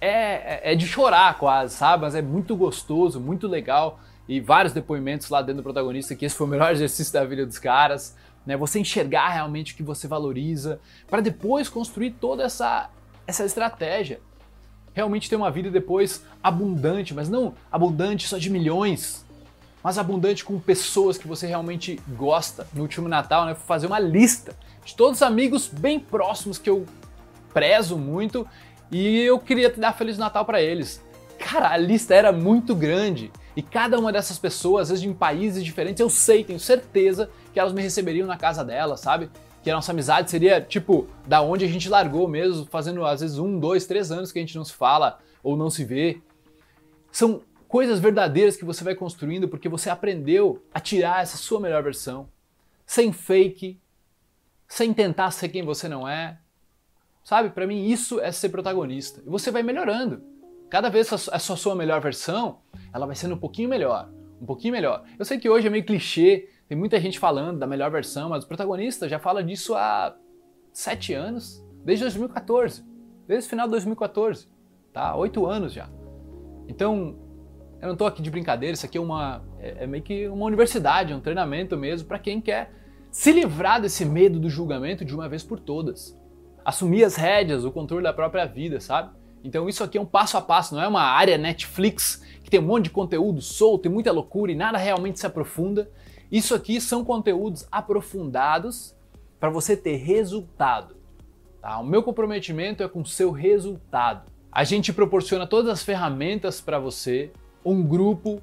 É, 0.02 0.70
é, 0.70 0.74
é 0.74 0.76
de 0.76 0.88
chorar 0.88 1.38
quase, 1.38 1.76
sabe? 1.76 2.02
Mas 2.02 2.16
é 2.16 2.22
muito 2.22 2.56
gostoso, 2.56 3.20
muito 3.20 3.48
legal 3.48 4.00
e 4.28 4.40
vários 4.42 4.74
depoimentos 4.74 5.30
lá 5.30 5.42
dentro 5.42 5.62
do 5.62 5.64
protagonista 5.64 6.16
que 6.16 6.26
esse 6.26 6.36
foi 6.36 6.48
o 6.48 6.50
melhor 6.50 6.72
exercício 6.74 7.14
da 7.14 7.24
vida 7.24 7.46
dos 7.46 7.60
caras, 7.60 8.18
né? 8.46 8.58
Você 8.58 8.80
enxergar 8.80 9.30
realmente 9.30 9.74
o 9.74 9.78
que 9.78 9.84
você 9.84 10.08
valoriza 10.08 10.80
para 11.08 11.22
depois 11.22 11.70
construir 11.70 12.12
toda 12.12 12.44
essa 12.44 12.90
essa 13.28 13.46
estratégia 13.46 14.20
realmente 14.94 15.30
ter 15.30 15.36
uma 15.36 15.52
vida 15.52 15.70
depois 15.70 16.24
abundante, 16.44 17.14
mas 17.14 17.30
não 17.30 17.54
abundante 17.72 18.28
só 18.28 18.38
de 18.38 18.50
milhões, 18.50 19.26
mas 19.84 19.98
abundante 19.98 20.44
com 20.44 20.60
pessoas 20.60 21.18
que 21.18 21.28
você 21.28 21.48
realmente 21.48 22.00
gosta. 22.10 22.68
No 22.74 22.82
último 22.82 23.08
Natal, 23.08 23.46
né, 23.46 23.56
fazer 23.56 23.88
uma 23.88 24.00
lista 24.00 24.56
de 24.84 24.96
todos 24.96 25.18
os 25.18 25.22
amigos 25.22 25.68
bem 25.68 26.00
próximos 26.00 26.58
que 26.58 26.70
eu 26.70 26.86
prezo 27.54 27.98
muito 27.98 28.48
e 28.92 29.22
eu 29.22 29.40
queria 29.40 29.70
dar 29.70 29.94
Feliz 29.94 30.18
Natal 30.18 30.46
para 30.46 30.62
eles. 30.62 31.04
Cara, 31.40 31.70
a 31.72 31.78
lista 31.78 32.14
era 32.14 32.32
muito 32.32 32.76
grande 32.76 33.32
e 33.56 33.62
cada 33.62 33.98
uma 33.98 34.12
dessas 34.12 34.38
pessoas, 34.38 34.84
às 34.84 34.90
vezes 34.90 35.06
em 35.06 35.14
países 35.14 35.64
diferentes, 35.64 36.00
eu 36.00 36.10
sei, 36.10 36.44
tenho 36.44 36.60
certeza 36.60 37.30
que 37.52 37.60
elas 37.60 37.74
me 37.74 37.82
receberiam 37.82 38.28
na 38.28 38.38
casa 38.38 38.64
delas, 38.64 39.00
sabe? 39.00 39.30
que 39.64 39.70
a 39.70 39.76
nossa 39.76 39.92
amizade 39.92 40.30
seria 40.30 40.60
tipo 40.60 41.08
da 41.28 41.42
onde 41.42 41.66
a 41.66 41.68
gente 41.68 41.88
largou 41.88 42.28
mesmo, 42.28 42.66
fazendo 42.66 43.06
às 43.06 43.22
vezes 43.22 43.38
um, 43.38 43.60
dois, 43.60 43.86
três 43.86 44.12
anos 44.12 44.32
que 44.32 44.40
a 44.40 44.42
gente 44.42 44.56
não 44.56 44.66
se 44.66 44.74
fala 44.74 45.20
ou 45.44 45.56
não 45.56 45.70
se 45.70 45.86
vê. 45.86 46.22
São 47.12 47.42
coisas 47.68 48.00
verdadeiras 48.00 48.58
que 48.58 48.66
você 48.66 48.84
vai 48.84 48.96
construindo 48.96 49.48
porque 49.48 49.70
você 49.70 49.90
aprendeu 49.90 50.64
a 50.74 50.80
tirar 50.80 51.22
essa 51.22 51.38
sua 51.38 51.60
melhor 51.60 51.84
versão, 51.84 52.28
sem 52.86 53.14
fake, 53.14 53.80
sem 54.68 54.94
tentar 54.94 55.32
ser 55.32 55.50
quem 55.50 55.64
você 55.64 55.88
não 55.88 56.08
é. 56.08 56.40
Sabe, 57.24 57.50
para 57.50 57.68
mim 57.68 57.86
isso 57.86 58.20
é 58.20 58.32
ser 58.32 58.50
protagonista. 58.50 59.22
E 59.26 59.30
você 59.30 59.52
vai 59.52 59.64
melhorando. 59.64 60.22
Cada 60.70 60.90
vez 60.90 61.12
essa 61.12 61.56
sua 61.56 61.76
melhor 61.76 62.02
versão, 62.02 62.60
ela 62.94 63.06
vai 63.06 63.16
sendo 63.16 63.36
um 63.36 63.38
pouquinho 63.38 63.70
melhor, 63.70 64.10
um 64.42 64.46
pouquinho 64.46 64.74
melhor. 64.74 65.04
Eu 65.20 65.26
sei 65.26 65.38
que 65.38 65.50
hoje 65.50 65.68
é 65.68 65.70
meio 65.70 65.86
clichê 65.86 66.48
tem 66.72 66.78
muita 66.78 67.02
gente 67.02 67.20
falando 67.20 67.60
da 67.60 67.68
melhor 67.68 67.92
versão, 67.92 68.30
mas 68.30 68.46
o 68.46 68.48
protagonista 68.48 69.10
já 69.10 69.20
fala 69.20 69.44
disso 69.44 69.76
há 69.76 70.16
sete 70.72 71.14
anos, 71.14 71.62
desde 71.84 72.06
2014, 72.06 72.86
desde 73.28 73.46
o 73.46 73.50
final 73.50 73.68
de 73.68 73.72
2014, 73.72 74.48
tá? 74.94 75.14
Oito 75.18 75.46
anos 75.46 75.74
já. 75.74 75.90
Então, 76.70 77.20
eu 77.82 77.88
não 77.88 77.92
estou 77.92 78.08
aqui 78.08 78.22
de 78.22 78.32
brincadeira, 78.32 78.74
isso 78.74 78.86
aqui 78.86 78.98
é 78.98 79.02
uma 79.02 79.44
é, 79.60 79.84
é 79.84 79.86
meio 79.86 80.02
que 80.02 80.30
uma 80.30 80.46
universidade, 80.46 81.12
é 81.12 81.16
um 81.18 81.20
treinamento 81.20 81.76
mesmo 81.76 82.08
para 82.08 82.18
quem 82.18 82.40
quer 82.40 82.72
se 83.12 83.34
livrar 83.34 83.82
desse 83.82 84.06
medo 84.06 84.40
do 84.40 84.50
julgamento 84.50 85.04
de 85.04 85.14
uma 85.14 85.28
vez 85.28 85.44
por 85.44 85.60
todas. 85.60 86.18
Assumir 86.64 87.04
as 87.04 87.16
rédeas, 87.16 87.66
o 87.66 87.72
controle 87.72 88.04
da 88.04 88.14
própria 88.14 88.46
vida, 88.46 88.80
sabe? 88.80 89.12
Então 89.44 89.68
isso 89.68 89.84
aqui 89.84 89.98
é 89.98 90.02
um 90.02 90.06
passo 90.06 90.38
a 90.38 90.42
passo, 90.42 90.76
não 90.76 90.84
é 90.84 90.88
uma 90.88 91.02
área 91.02 91.38
Netflix 91.38 92.24
que 92.44 92.50
tem 92.50 92.60
um 92.60 92.64
monte 92.64 92.86
de 92.86 92.90
conteúdo 92.92 93.42
solto 93.42 93.88
e 93.88 93.90
muita 93.90 94.12
loucura 94.12 94.52
e 94.52 94.56
nada 94.56 94.78
realmente 94.78 95.20
se 95.20 95.26
aprofunda. 95.26 95.90
Isso 96.32 96.54
aqui 96.56 96.80
são 96.80 97.04
conteúdos 97.04 97.68
aprofundados 97.72 98.96
para 99.40 99.50
você 99.50 99.76
ter 99.76 99.98
resultado. 99.98 100.96
Tá? 101.62 101.80
O 101.80 101.86
meu 101.86 102.02
comprometimento 102.04 102.84
é 102.84 102.88
com 102.88 103.02
o 103.02 103.06
seu 103.06 103.32
resultado. 103.32 104.32
A 104.52 104.64
gente 104.64 104.94
proporciona 104.94 105.48
todas 105.48 105.72
as 105.72 105.84
ferramentas 105.84 106.62
para 106.62 106.80
você, 106.80 107.32
um 107.66 107.84
grupo, 107.84 108.42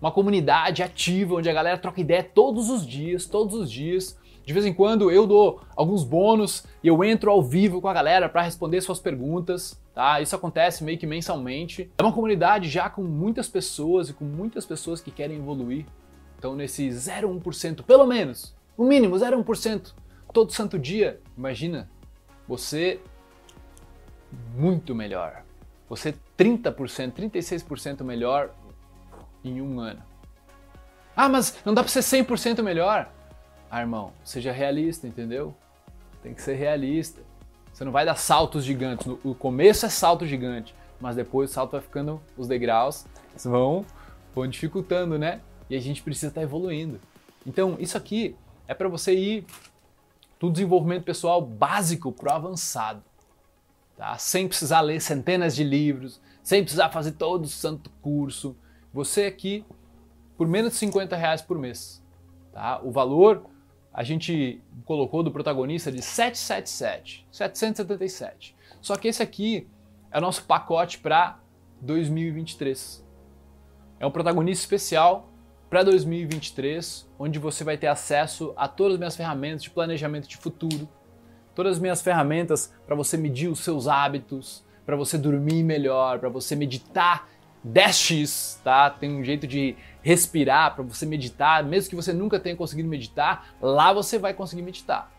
uma 0.00 0.10
comunidade 0.10 0.82
ativa 0.82 1.34
onde 1.34 1.50
a 1.50 1.52
galera 1.52 1.78
troca 1.78 2.00
ideia 2.00 2.22
todos 2.22 2.70
os 2.70 2.86
dias, 2.86 3.26
todos 3.26 3.54
os 3.54 3.70
dias. 3.70 4.18
De 4.50 4.54
vez 4.54 4.66
em 4.66 4.74
quando 4.74 5.12
eu 5.12 5.28
dou 5.28 5.60
alguns 5.76 6.02
bônus 6.02 6.64
e 6.82 6.88
eu 6.88 7.04
entro 7.04 7.30
ao 7.30 7.40
vivo 7.40 7.80
com 7.80 7.86
a 7.86 7.92
galera 7.92 8.28
para 8.28 8.42
responder 8.42 8.80
suas 8.80 8.98
perguntas, 8.98 9.80
tá? 9.94 10.20
Isso 10.20 10.34
acontece 10.34 10.82
meio 10.82 10.98
que 10.98 11.06
mensalmente. 11.06 11.88
É 11.96 12.02
uma 12.02 12.12
comunidade 12.12 12.68
já 12.68 12.90
com 12.90 13.00
muitas 13.00 13.48
pessoas 13.48 14.08
e 14.08 14.12
com 14.12 14.24
muitas 14.24 14.66
pessoas 14.66 15.00
que 15.00 15.12
querem 15.12 15.36
evoluir. 15.36 15.86
Então, 16.36 16.56
nesse 16.56 16.88
0,1%, 16.88 17.84
pelo 17.84 18.04
menos, 18.04 18.52
no 18.76 18.84
mínimo 18.84 19.14
0,1%, 19.14 19.92
todo 20.32 20.52
santo 20.52 20.80
dia, 20.80 21.20
imagina, 21.38 21.88
você 22.48 22.98
muito 24.56 24.96
melhor. 24.96 25.44
Você 25.88 26.12
30%, 26.36 27.12
36% 27.12 28.02
melhor 28.02 28.50
em 29.44 29.62
um 29.62 29.78
ano. 29.78 30.02
Ah, 31.14 31.28
mas 31.28 31.56
não 31.64 31.72
dá 31.72 31.84
para 31.84 31.92
ser 31.92 32.00
100% 32.00 32.64
melhor? 32.64 33.12
Ah, 33.70 33.80
irmão, 33.80 34.12
seja 34.24 34.52
realista, 34.52 35.06
entendeu? 35.06 35.54
Tem 36.22 36.34
que 36.34 36.42
ser 36.42 36.54
realista. 36.54 37.20
Você 37.72 37.84
não 37.84 37.92
vai 37.92 38.04
dar 38.04 38.16
saltos 38.16 38.64
gigantes. 38.64 39.06
O 39.24 39.34
começo 39.34 39.86
é 39.86 39.88
salto 39.88 40.26
gigante, 40.26 40.74
mas 41.00 41.16
depois 41.16 41.50
o 41.50 41.52
salto 41.52 41.72
vai 41.72 41.80
ficando, 41.80 42.20
os 42.36 42.48
degraus 42.48 43.06
vão, 43.44 43.86
vão 44.34 44.46
dificultando, 44.46 45.18
né? 45.18 45.40
e 45.70 45.76
a 45.76 45.80
gente 45.80 46.02
precisa 46.02 46.26
estar 46.26 46.42
evoluindo. 46.42 47.00
Então, 47.46 47.76
isso 47.78 47.96
aqui 47.96 48.36
é 48.66 48.74
para 48.74 48.88
você 48.88 49.14
ir 49.14 49.46
do 50.38 50.50
desenvolvimento 50.50 51.04
pessoal 51.04 51.40
básico 51.40 52.10
para 52.10 52.32
o 52.32 52.36
avançado. 52.36 53.02
Tá? 53.96 54.18
Sem 54.18 54.48
precisar 54.48 54.80
ler 54.80 55.00
centenas 55.00 55.54
de 55.54 55.62
livros, 55.62 56.20
sem 56.42 56.62
precisar 56.62 56.90
fazer 56.90 57.12
todo 57.12 57.44
o 57.44 57.48
santo 57.48 57.88
curso. 58.02 58.56
Você 58.92 59.26
aqui, 59.26 59.64
por 60.36 60.48
menos 60.48 60.72
de 60.72 60.78
50 60.78 61.14
reais 61.14 61.40
por 61.40 61.56
mês. 61.56 62.02
Tá? 62.52 62.80
O 62.82 62.90
valor 62.90 63.46
a 63.92 64.02
gente 64.02 64.60
colocou 64.84 65.22
do 65.22 65.30
protagonista 65.30 65.90
de 65.90 66.02
777, 66.02 67.26
777. 67.30 68.56
Só 68.80 68.96
que 68.96 69.08
esse 69.08 69.22
aqui 69.22 69.66
é 70.10 70.18
o 70.18 70.20
nosso 70.20 70.44
pacote 70.44 70.98
para 70.98 71.38
2023. 71.80 73.04
É 73.98 74.06
um 74.06 74.10
protagonista 74.10 74.62
especial 74.64 75.28
para 75.68 75.82
2023, 75.82 77.08
onde 77.18 77.38
você 77.38 77.62
vai 77.62 77.76
ter 77.76 77.86
acesso 77.86 78.52
a 78.56 78.66
todas 78.66 78.94
as 78.94 78.98
minhas 78.98 79.16
ferramentas 79.16 79.62
de 79.62 79.70
planejamento 79.70 80.28
de 80.28 80.36
futuro, 80.36 80.88
todas 81.54 81.74
as 81.74 81.78
minhas 81.78 82.02
ferramentas 82.02 82.72
para 82.86 82.96
você 82.96 83.16
medir 83.16 83.48
os 83.48 83.60
seus 83.60 83.86
hábitos, 83.86 84.64
para 84.84 84.96
você 84.96 85.16
dormir 85.16 85.62
melhor, 85.62 86.18
para 86.18 86.28
você 86.28 86.56
meditar 86.56 87.28
10x, 87.66 88.60
tá? 88.62 88.90
Tem 88.90 89.14
um 89.14 89.22
jeito 89.22 89.46
de 89.46 89.76
respirar 90.02 90.74
para 90.74 90.84
você 90.84 91.04
meditar, 91.06 91.62
mesmo 91.64 91.90
que 91.90 91.96
você 91.96 92.12
nunca 92.12 92.38
tenha 92.38 92.56
conseguido 92.56 92.88
meditar, 92.88 93.54
lá 93.60 93.92
você 93.92 94.18
vai 94.18 94.34
conseguir 94.34 94.62
meditar. 94.62 95.10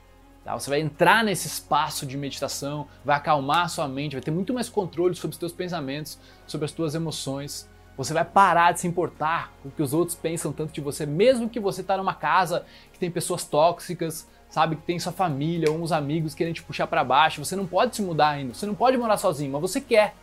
Tá? 0.44 0.58
Você 0.58 0.70
vai 0.70 0.82
entrar 0.82 1.24
nesse 1.24 1.48
espaço 1.48 2.06
de 2.06 2.18
meditação, 2.18 2.88
vai 3.06 3.16
acalmar 3.16 3.66
a 3.66 3.68
sua 3.68 3.88
mente, 3.88 4.14
vai 4.14 4.22
ter 4.22 4.32
muito 4.32 4.54
mais 4.54 4.70
controle 4.70 5.16
sobre 5.16 5.34
os 5.34 5.40
seus 5.40 5.52
pensamentos, 5.52 6.18
sobre 6.48 6.66
as 6.66 6.72
suas 6.72 6.96
emoções. 6.96 7.70
Você 7.96 8.14
vai 8.14 8.26
parar 8.26 8.72
de 8.72 8.80
se 8.80 8.88
importar 8.88 9.52
com 9.62 9.70
o 9.70 9.72
que 9.72 9.84
os 9.84 9.94
outros 9.94 10.18
pensam 10.18 10.52
tanto 10.52 10.74
de 10.74 10.82
você, 10.82 11.06
mesmo 11.06 11.50
que 11.50 11.60
você 11.60 11.82
está 11.82 11.98
numa 11.98 12.14
casa 12.14 12.66
que 12.92 12.98
tem 12.98 13.12
pessoas 13.12 13.44
tóxicas, 13.44 14.28
sabe, 14.50 14.76
que 14.76 14.82
tem 14.82 15.00
sua 15.00 15.12
família, 15.12 15.72
uns 15.72 15.92
amigos 15.92 16.34
querendo 16.34 16.56
te 16.56 16.64
puxar 16.64 16.88
para 16.88 17.04
baixo. 17.04 17.44
Você 17.44 17.56
não 17.56 17.68
pode 17.68 17.96
se 17.96 18.02
mudar 18.02 18.30
ainda, 18.30 18.54
você 18.54 18.66
não 18.66 18.76
pode 18.76 18.98
morar 18.98 19.18
sozinho, 19.18 19.52
mas 19.52 19.62
você 19.62 19.80
quer. 19.80 20.16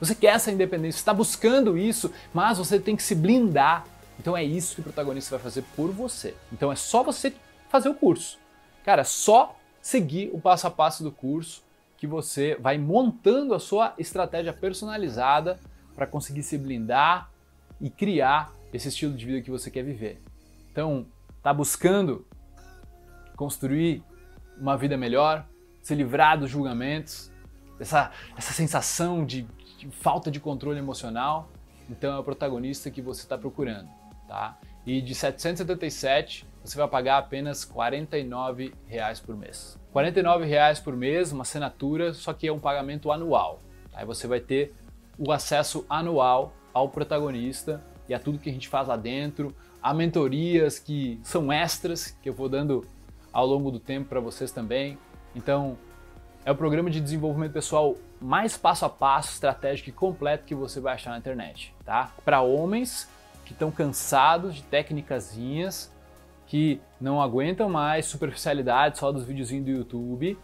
Você 0.00 0.14
quer 0.14 0.34
essa 0.34 0.50
independência, 0.52 0.98
está 0.98 1.12
buscando 1.12 1.76
isso, 1.76 2.12
mas 2.32 2.58
você 2.58 2.78
tem 2.78 2.94
que 2.94 3.02
se 3.02 3.14
blindar. 3.14 3.84
Então 4.18 4.36
é 4.36 4.44
isso 4.44 4.74
que 4.74 4.80
o 4.80 4.84
protagonista 4.84 5.36
vai 5.36 5.42
fazer 5.42 5.62
por 5.74 5.90
você. 5.90 6.34
Então 6.52 6.70
é 6.70 6.76
só 6.76 7.02
você 7.02 7.34
fazer 7.68 7.88
o 7.88 7.94
curso. 7.94 8.38
Cara, 8.84 9.02
é 9.02 9.04
só 9.04 9.56
seguir 9.82 10.30
o 10.32 10.40
passo 10.40 10.66
a 10.66 10.70
passo 10.70 11.02
do 11.02 11.10
curso 11.10 11.62
que 11.96 12.06
você 12.06 12.56
vai 12.60 12.78
montando 12.78 13.54
a 13.54 13.58
sua 13.58 13.92
estratégia 13.98 14.52
personalizada 14.52 15.58
para 15.94 16.06
conseguir 16.06 16.44
se 16.44 16.56
blindar 16.56 17.28
e 17.80 17.90
criar 17.90 18.52
esse 18.72 18.88
estilo 18.88 19.14
de 19.14 19.26
vida 19.26 19.40
que 19.40 19.50
você 19.50 19.70
quer 19.70 19.82
viver. 19.82 20.22
Então, 20.70 21.06
tá 21.42 21.52
buscando 21.52 22.24
construir 23.36 24.02
uma 24.56 24.76
vida 24.76 24.96
melhor, 24.96 25.44
se 25.82 25.94
livrar 25.94 26.38
dos 26.38 26.50
julgamentos, 26.50 27.30
essa, 27.80 28.12
essa 28.36 28.52
sensação 28.52 29.24
de 29.24 29.46
falta 29.86 30.30
de 30.30 30.40
controle 30.40 30.78
emocional, 30.78 31.48
então 31.88 32.14
é 32.14 32.18
o 32.18 32.24
protagonista 32.24 32.90
que 32.90 33.00
você 33.00 33.22
está 33.22 33.38
procurando, 33.38 33.88
tá? 34.26 34.58
E 34.84 35.00
de 35.00 35.14
777 35.14 36.46
você 36.64 36.76
vai 36.76 36.88
pagar 36.88 37.18
apenas 37.18 37.64
49 37.64 38.74
reais 38.86 39.20
por 39.20 39.36
mês. 39.36 39.78
49 39.92 40.44
reais 40.44 40.80
por 40.80 40.94
mês, 40.96 41.32
uma 41.32 41.42
assinatura, 41.42 42.12
só 42.12 42.32
que 42.32 42.46
é 42.46 42.52
um 42.52 42.58
pagamento 42.58 43.10
anual. 43.10 43.60
Aí 43.94 44.04
você 44.04 44.26
vai 44.26 44.40
ter 44.40 44.74
o 45.18 45.32
acesso 45.32 45.84
anual 45.88 46.52
ao 46.72 46.88
protagonista 46.88 47.82
e 48.08 48.14
a 48.14 48.18
tudo 48.18 48.38
que 48.38 48.50
a 48.50 48.52
gente 48.52 48.68
faz 48.68 48.88
lá 48.88 48.96
dentro, 48.96 49.54
a 49.82 49.94
mentorias 49.94 50.78
que 50.78 51.18
são 51.22 51.52
extras 51.52 52.16
que 52.22 52.28
eu 52.28 52.34
vou 52.34 52.48
dando 52.48 52.86
ao 53.32 53.46
longo 53.46 53.70
do 53.70 53.80
tempo 53.80 54.08
para 54.08 54.20
vocês 54.20 54.50
também. 54.52 54.98
Então, 55.34 55.78
é 56.44 56.52
o 56.52 56.54
programa 56.54 56.90
de 56.90 57.00
desenvolvimento 57.00 57.52
pessoal 57.52 57.96
mais 58.20 58.56
passo 58.56 58.84
a 58.84 58.88
passo, 58.88 59.32
estratégico 59.32 59.90
e 59.90 59.92
completo 59.92 60.44
que 60.44 60.54
você 60.54 60.80
vai 60.80 60.94
achar 60.94 61.10
na 61.10 61.18
internet, 61.18 61.74
tá? 61.84 62.10
Para 62.24 62.40
homens 62.40 63.08
que 63.44 63.52
estão 63.52 63.70
cansados 63.70 64.54
de 64.54 64.62
técnicasinhas, 64.62 65.92
que 66.46 66.80
não 67.00 67.20
aguentam 67.20 67.68
mais 67.68 68.06
superficialidade 68.06 68.98
só 68.98 69.12
dos 69.12 69.24
videozinhos 69.24 69.64
do 69.64 69.70
YouTube, 69.70 70.38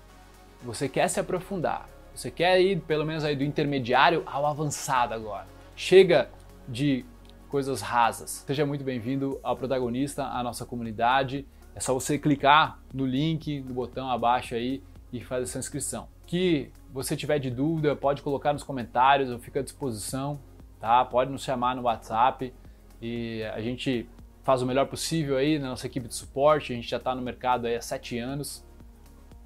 você 0.62 0.88
quer 0.88 1.08
se 1.08 1.18
aprofundar, 1.18 1.88
você 2.14 2.30
quer 2.30 2.60
ir 2.60 2.80
pelo 2.80 3.04
menos 3.04 3.24
aí 3.24 3.34
do 3.34 3.44
intermediário 3.44 4.22
ao 4.26 4.46
avançado 4.46 5.14
agora. 5.14 5.46
Chega 5.74 6.30
de 6.68 7.04
coisas 7.48 7.80
rasas. 7.80 8.44
Seja 8.46 8.64
muito 8.64 8.84
bem-vindo 8.84 9.38
ao 9.42 9.56
protagonista, 9.56 10.24
à 10.24 10.42
nossa 10.42 10.64
comunidade. 10.64 11.46
É 11.74 11.80
só 11.80 11.92
você 11.92 12.18
clicar 12.18 12.78
no 12.92 13.06
link, 13.06 13.60
no 13.60 13.74
botão 13.74 14.10
abaixo 14.10 14.54
aí 14.54 14.82
e 15.14 15.20
fazer 15.20 15.44
essa 15.44 15.60
inscrição. 15.60 16.08
Que 16.26 16.72
você 16.92 17.16
tiver 17.16 17.38
de 17.38 17.48
dúvida, 17.48 17.94
pode 17.94 18.20
colocar 18.20 18.52
nos 18.52 18.64
comentários, 18.64 19.30
eu 19.30 19.38
fico 19.38 19.60
à 19.60 19.62
disposição, 19.62 20.40
tá? 20.80 21.04
Pode 21.04 21.30
nos 21.30 21.44
chamar 21.44 21.76
no 21.76 21.82
WhatsApp 21.82 22.52
e 23.00 23.44
a 23.54 23.60
gente 23.60 24.08
faz 24.42 24.60
o 24.60 24.66
melhor 24.66 24.86
possível 24.86 25.36
aí 25.36 25.56
na 25.56 25.68
nossa 25.68 25.86
equipe 25.86 26.08
de 26.08 26.16
suporte. 26.16 26.72
A 26.72 26.76
gente 26.76 26.88
já 26.88 26.96
está 26.96 27.14
no 27.14 27.22
mercado 27.22 27.68
aí 27.68 27.76
há 27.76 27.80
sete 27.80 28.18
anos, 28.18 28.64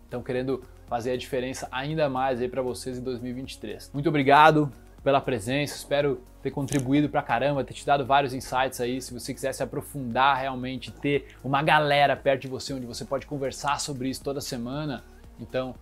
então 0.09 0.23
querendo 0.23 0.65
fazer 0.87 1.11
a 1.11 1.17
diferença 1.19 1.69
ainda 1.71 2.09
mais 2.09 2.41
aí 2.41 2.49
para 2.49 2.63
vocês 2.63 2.97
em 2.97 3.03
2023. 3.03 3.91
Muito 3.93 4.09
obrigado 4.09 4.73
pela 5.05 5.21
presença, 5.21 5.77
espero 5.77 6.23
ter 6.43 6.51
contribuído 6.51 7.11
pra 7.11 7.21
caramba, 7.21 7.63
ter 7.63 7.75
te 7.75 7.85
dado 7.85 8.07
vários 8.07 8.33
insights 8.33 8.81
aí. 8.81 9.03
Se 9.03 9.13
você 9.13 9.35
quiser 9.35 9.53
se 9.53 9.63
aprofundar 9.63 10.39
realmente, 10.39 10.91
ter 10.91 11.27
uma 11.45 11.63
galera 11.63 12.17
perto 12.17 12.43
de 12.43 12.49
você 12.49 12.73
onde 12.73 12.87
você 12.87 13.05
pode 13.05 13.27
conversar 13.27 13.79
sobre 13.81 14.09
isso 14.09 14.25
toda 14.25 14.41
semana, 14.41 15.05
então 15.41 15.75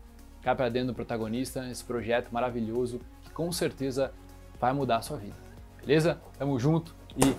cá 0.42 0.54
para 0.54 0.68
dentro 0.68 0.88
do 0.88 0.94
protagonista, 0.94 1.68
esse 1.70 1.84
projeto 1.84 2.30
maravilhoso 2.30 3.00
que 3.22 3.30
com 3.30 3.50
certeza 3.50 4.12
vai 4.60 4.72
mudar 4.72 4.98
a 4.98 5.02
sua 5.02 5.16
vida. 5.16 5.34
Beleza? 5.80 6.20
Tamo 6.38 6.58
junto 6.58 6.94
e 7.16 7.34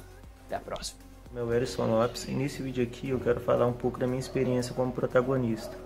até 0.45 0.55
a 0.55 0.59
próxima. 0.59 0.99
Meu 1.31 1.53
Erison 1.53 1.87
Lopes 1.87 2.25
e 2.27 2.31
nesse 2.31 2.61
vídeo 2.61 2.83
aqui 2.83 3.09
eu 3.09 3.19
quero 3.19 3.39
falar 3.39 3.67
um 3.67 3.73
pouco 3.73 3.99
da 3.99 4.07
minha 4.07 4.19
experiência 4.19 4.73
como 4.73 4.91
protagonista. 4.91 5.77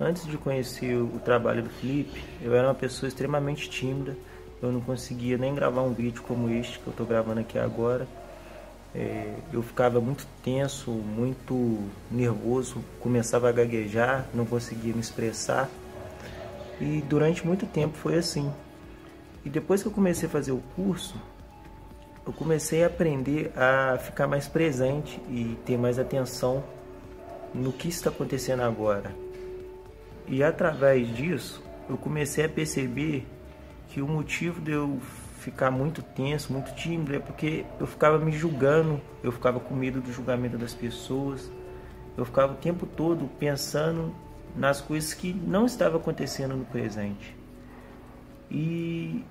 Antes 0.00 0.26
de 0.26 0.36
conhecer 0.36 0.96
o 0.96 1.20
trabalho 1.24 1.62
do 1.62 1.70
Felipe, 1.70 2.24
eu 2.42 2.54
era 2.54 2.66
uma 2.66 2.74
pessoa 2.74 3.08
extremamente 3.08 3.70
tímida. 3.70 4.16
Eu 4.60 4.72
não 4.72 4.80
conseguia 4.80 5.38
nem 5.38 5.54
gravar 5.54 5.82
um 5.82 5.92
vídeo 5.92 6.22
como 6.22 6.50
este 6.50 6.80
que 6.80 6.86
eu 6.86 6.90
estou 6.90 7.06
gravando 7.06 7.40
aqui 7.40 7.58
agora. 7.58 8.08
É, 8.94 9.34
eu 9.52 9.62
ficava 9.62 10.00
muito 10.00 10.26
tenso, 10.42 10.90
muito 10.90 11.80
nervoso, 12.10 12.84
começava 13.00 13.48
a 13.48 13.52
gaguejar, 13.52 14.26
não 14.32 14.46
conseguia 14.46 14.94
me 14.94 15.00
expressar. 15.00 15.68
E 16.80 17.02
durante 17.08 17.46
muito 17.46 17.66
tempo 17.66 17.96
foi 17.96 18.16
assim. 18.16 18.52
E 19.44 19.50
depois 19.50 19.82
que 19.82 19.88
eu 19.88 19.92
comecei 19.92 20.28
a 20.28 20.30
fazer 20.30 20.52
o 20.52 20.62
curso, 20.76 21.20
eu 22.26 22.32
comecei 22.32 22.84
a 22.84 22.86
aprender 22.86 23.52
a 23.56 23.98
ficar 23.98 24.26
mais 24.26 24.48
presente 24.48 25.20
e 25.28 25.58
ter 25.66 25.76
mais 25.76 25.98
atenção 25.98 26.62
no 27.52 27.72
que 27.72 27.88
está 27.88 28.10
acontecendo 28.10 28.62
agora 28.62 29.24
e 30.26 30.42
através 30.42 31.14
disso, 31.14 31.62
eu 31.88 31.96
comecei 31.96 32.44
a 32.44 32.48
perceber 32.48 33.26
que 33.88 34.00
o 34.00 34.08
motivo 34.08 34.60
de 34.60 34.72
eu 34.72 34.98
ficar 35.44 35.70
muito 35.70 36.00
tenso, 36.02 36.50
muito 36.50 36.74
tímido, 36.74 37.14
é 37.14 37.18
porque 37.18 37.66
eu 37.78 37.86
ficava 37.86 38.18
me 38.18 38.32
julgando, 38.32 38.98
eu 39.22 39.30
ficava 39.30 39.60
com 39.60 39.74
medo 39.74 40.00
do 40.00 40.10
julgamento 40.10 40.56
das 40.56 40.72
pessoas, 40.72 41.52
eu 42.16 42.24
ficava 42.24 42.54
o 42.54 42.56
tempo 42.56 42.86
todo 42.86 43.28
pensando 43.38 44.14
nas 44.56 44.80
coisas 44.80 45.12
que 45.12 45.34
não 45.34 45.66
estavam 45.66 46.00
acontecendo 46.00 46.56
no 46.56 46.64
presente. 46.64 47.36
E 48.50 49.22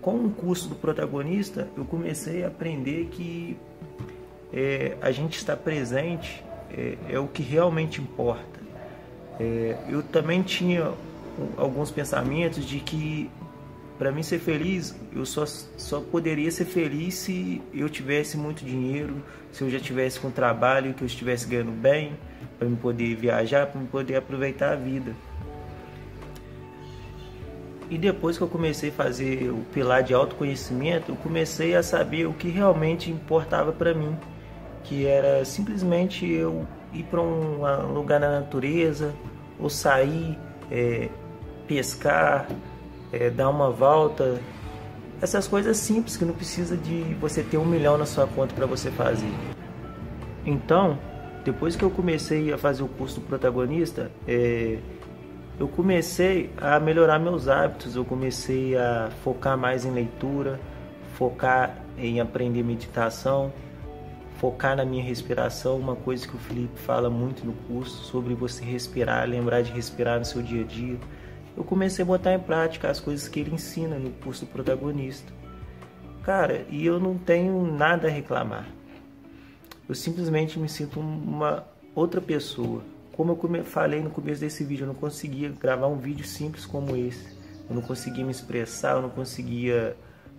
com 0.00 0.16
o 0.24 0.30
curso 0.30 0.66
do 0.66 0.74
protagonista, 0.74 1.68
eu 1.76 1.84
comecei 1.84 2.42
a 2.42 2.46
aprender 2.46 3.08
que 3.10 3.58
é, 4.50 4.96
a 5.02 5.10
gente 5.10 5.36
estar 5.36 5.58
presente 5.58 6.42
é, 6.70 6.96
é 7.10 7.18
o 7.18 7.28
que 7.28 7.42
realmente 7.42 8.00
importa. 8.00 8.60
É, 9.38 9.76
eu 9.90 10.02
também 10.02 10.40
tinha 10.40 10.90
alguns 11.58 11.90
pensamentos 11.90 12.64
de 12.64 12.80
que 12.80 13.30
para 13.98 14.12
mim 14.12 14.22
ser 14.22 14.38
feliz, 14.38 14.94
eu 15.14 15.24
só, 15.24 15.46
só 15.46 16.00
poderia 16.00 16.50
ser 16.50 16.66
feliz 16.66 17.14
se 17.14 17.62
eu 17.72 17.88
tivesse 17.88 18.36
muito 18.36 18.64
dinheiro, 18.64 19.22
se 19.50 19.62
eu 19.62 19.70
já 19.70 19.80
tivesse 19.80 20.20
com 20.20 20.30
trabalho, 20.30 20.92
que 20.92 21.02
eu 21.02 21.06
estivesse 21.06 21.46
ganhando 21.46 21.72
bem, 21.72 22.12
para 22.58 22.68
me 22.68 22.76
poder 22.76 23.14
viajar, 23.16 23.66
para 23.66 23.80
me 23.80 23.86
poder 23.86 24.16
aproveitar 24.16 24.72
a 24.72 24.76
vida. 24.76 25.14
E 27.88 27.96
depois 27.96 28.36
que 28.36 28.42
eu 28.42 28.48
comecei 28.48 28.90
a 28.90 28.92
fazer 28.92 29.50
o 29.50 29.64
pilar 29.72 30.02
de 30.02 30.12
autoconhecimento, 30.12 31.12
eu 31.12 31.16
comecei 31.16 31.74
a 31.74 31.82
saber 31.82 32.26
o 32.26 32.32
que 32.32 32.48
realmente 32.48 33.10
importava 33.10 33.72
para 33.72 33.94
mim, 33.94 34.16
que 34.82 35.06
era 35.06 35.44
simplesmente 35.44 36.26
eu 36.26 36.66
ir 36.92 37.04
para 37.04 37.20
um 37.20 37.92
lugar 37.94 38.18
na 38.18 38.40
natureza, 38.40 39.14
ou 39.58 39.70
sair, 39.70 40.36
é, 40.70 41.08
pescar, 41.66 42.48
é, 43.12 43.30
dar 43.30 43.48
uma 43.48 43.70
volta. 43.70 44.40
Essas 45.20 45.48
coisas 45.48 45.76
simples 45.76 46.16
que 46.16 46.24
não 46.24 46.34
precisa 46.34 46.76
de 46.76 47.14
você 47.20 47.42
ter 47.42 47.56
um 47.56 47.64
milhão 47.64 47.96
na 47.96 48.06
sua 48.06 48.26
conta 48.26 48.54
para 48.54 48.66
você 48.66 48.90
fazer. 48.90 49.32
Então, 50.44 50.98
depois 51.44 51.74
que 51.76 51.84
eu 51.84 51.90
comecei 51.90 52.52
a 52.52 52.58
fazer 52.58 52.82
o 52.82 52.88
curso 52.88 53.20
do 53.20 53.26
protagonista, 53.26 54.10
é, 54.26 54.78
eu 55.58 55.66
comecei 55.68 56.50
a 56.56 56.78
melhorar 56.78 57.18
meus 57.18 57.48
hábitos, 57.48 57.96
eu 57.96 58.04
comecei 58.04 58.76
a 58.76 59.10
focar 59.24 59.56
mais 59.56 59.84
em 59.84 59.90
leitura, 59.90 60.60
focar 61.14 61.74
em 61.96 62.20
aprender 62.20 62.62
meditação, 62.62 63.52
focar 64.38 64.76
na 64.76 64.84
minha 64.84 65.02
respiração, 65.02 65.78
uma 65.78 65.96
coisa 65.96 66.28
que 66.28 66.36
o 66.36 66.38
Felipe 66.38 66.78
fala 66.78 67.08
muito 67.08 67.44
no 67.44 67.54
curso 67.68 68.04
sobre 68.04 68.34
você 68.34 68.64
respirar, 68.64 69.26
lembrar 69.26 69.62
de 69.62 69.72
respirar 69.72 70.18
no 70.18 70.24
seu 70.24 70.42
dia 70.42 70.62
a 70.62 70.66
dia. 70.66 70.98
Eu 71.56 71.64
comecei 71.64 72.02
a 72.02 72.06
botar 72.06 72.34
em 72.34 72.38
prática 72.38 72.90
as 72.90 73.00
coisas 73.00 73.26
que 73.28 73.40
ele 73.40 73.54
ensina 73.54 73.98
no 73.98 74.10
curso 74.10 74.44
do 74.44 74.52
protagonista. 74.52 75.32
Cara, 76.22 76.66
e 76.68 76.84
eu 76.84 77.00
não 77.00 77.16
tenho 77.16 77.64
nada 77.72 78.08
a 78.08 78.10
reclamar. 78.10 78.68
Eu 79.88 79.94
simplesmente 79.94 80.58
me 80.58 80.68
sinto 80.68 81.00
uma 81.00 81.64
outra 81.94 82.20
pessoa. 82.20 82.82
Como 83.12 83.32
eu 83.32 83.64
falei 83.64 84.02
no 84.02 84.10
começo 84.10 84.40
desse 84.40 84.62
vídeo, 84.64 84.82
eu 84.82 84.88
não 84.88 84.94
conseguia 84.94 85.48
gravar 85.48 85.86
um 85.86 85.96
vídeo 85.96 86.26
simples 86.26 86.66
como 86.66 86.94
esse. 86.94 87.34
Eu 87.68 87.74
não 87.74 87.82
conseguia 87.82 88.24
me 88.24 88.30
expressar, 88.30 88.96
eu 88.96 89.02
não 89.02 89.08
conseguia 89.08 89.96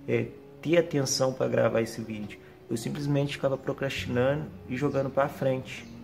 é, 0.08 0.28
ter 0.62 0.78
atenção 0.78 1.34
para 1.34 1.48
gravar 1.48 1.82
esse 1.82 2.02
vídeo. 2.02 2.38
Eu 2.70 2.78
simplesmente 2.78 3.34
ficava 3.34 3.58
procrastinando 3.58 4.46
e 4.70 4.78
jogando 4.78 5.10
para 5.10 5.28
frente. 5.28 5.97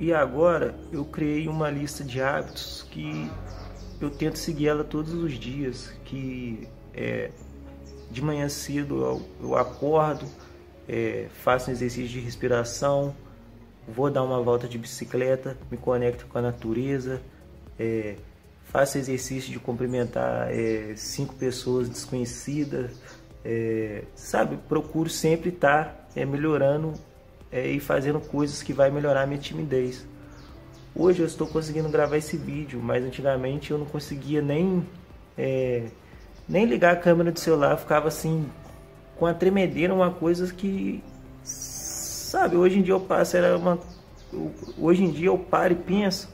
E 0.00 0.14
agora 0.14 0.74
eu 0.90 1.04
criei 1.04 1.46
uma 1.46 1.68
lista 1.68 2.02
de 2.02 2.22
hábitos 2.22 2.86
que 2.90 3.30
eu 4.00 4.08
tento 4.08 4.38
seguir 4.38 4.68
ela 4.68 4.82
todos 4.82 5.12
os 5.12 5.34
dias, 5.34 5.92
que 6.06 6.66
é, 6.94 7.30
de 8.10 8.22
manhã 8.22 8.48
cedo 8.48 9.02
eu, 9.02 9.22
eu 9.42 9.56
acordo, 9.58 10.24
é, 10.88 11.26
faço 11.44 11.68
um 11.68 11.74
exercício 11.74 12.08
de 12.08 12.18
respiração, 12.18 13.14
vou 13.86 14.10
dar 14.10 14.22
uma 14.22 14.40
volta 14.40 14.66
de 14.66 14.78
bicicleta, 14.78 15.54
me 15.70 15.76
conecto 15.76 16.24
com 16.28 16.38
a 16.38 16.42
natureza, 16.42 17.20
é, 17.78 18.16
faço 18.64 18.96
exercício 18.96 19.52
de 19.52 19.58
cumprimentar 19.58 20.50
é, 20.50 20.94
cinco 20.96 21.34
pessoas 21.34 21.90
desconhecidas, 21.90 22.92
é, 23.44 24.04
sabe? 24.14 24.56
Procuro 24.66 25.10
sempre 25.10 25.50
estar 25.50 26.08
é, 26.16 26.24
melhorando 26.24 26.94
é, 27.52 27.68
e 27.68 27.80
fazendo 27.80 28.20
coisas 28.20 28.62
que 28.62 28.72
vai 28.72 28.90
melhorar 28.90 29.22
a 29.22 29.26
minha 29.26 29.40
timidez. 29.40 30.06
Hoje 30.94 31.20
eu 31.20 31.26
estou 31.26 31.46
conseguindo 31.46 31.88
gravar 31.88 32.16
esse 32.16 32.36
vídeo, 32.36 32.80
mas 32.82 33.04
antigamente 33.04 33.70
eu 33.70 33.78
não 33.78 33.86
conseguia 33.86 34.42
nem 34.42 34.86
é, 35.38 35.86
nem 36.48 36.64
ligar 36.64 36.92
a 36.92 36.96
câmera 36.96 37.30
do 37.30 37.38
celular, 37.38 37.76
ficava 37.76 38.08
assim 38.08 38.46
com 39.16 39.26
a 39.26 39.34
tremedeira, 39.34 39.94
uma 39.94 40.10
coisa 40.10 40.52
que 40.52 41.02
sabe, 41.42 42.56
hoje 42.56 42.78
em 42.78 42.82
dia 42.82 42.94
eu 42.94 43.00
passo 43.00 43.36
era 43.36 43.56
uma 43.56 43.78
hoje 44.78 45.04
em 45.04 45.10
dia 45.10 45.26
eu 45.26 45.38
paro 45.38 45.72
e 45.72 45.76
penso 45.76 46.28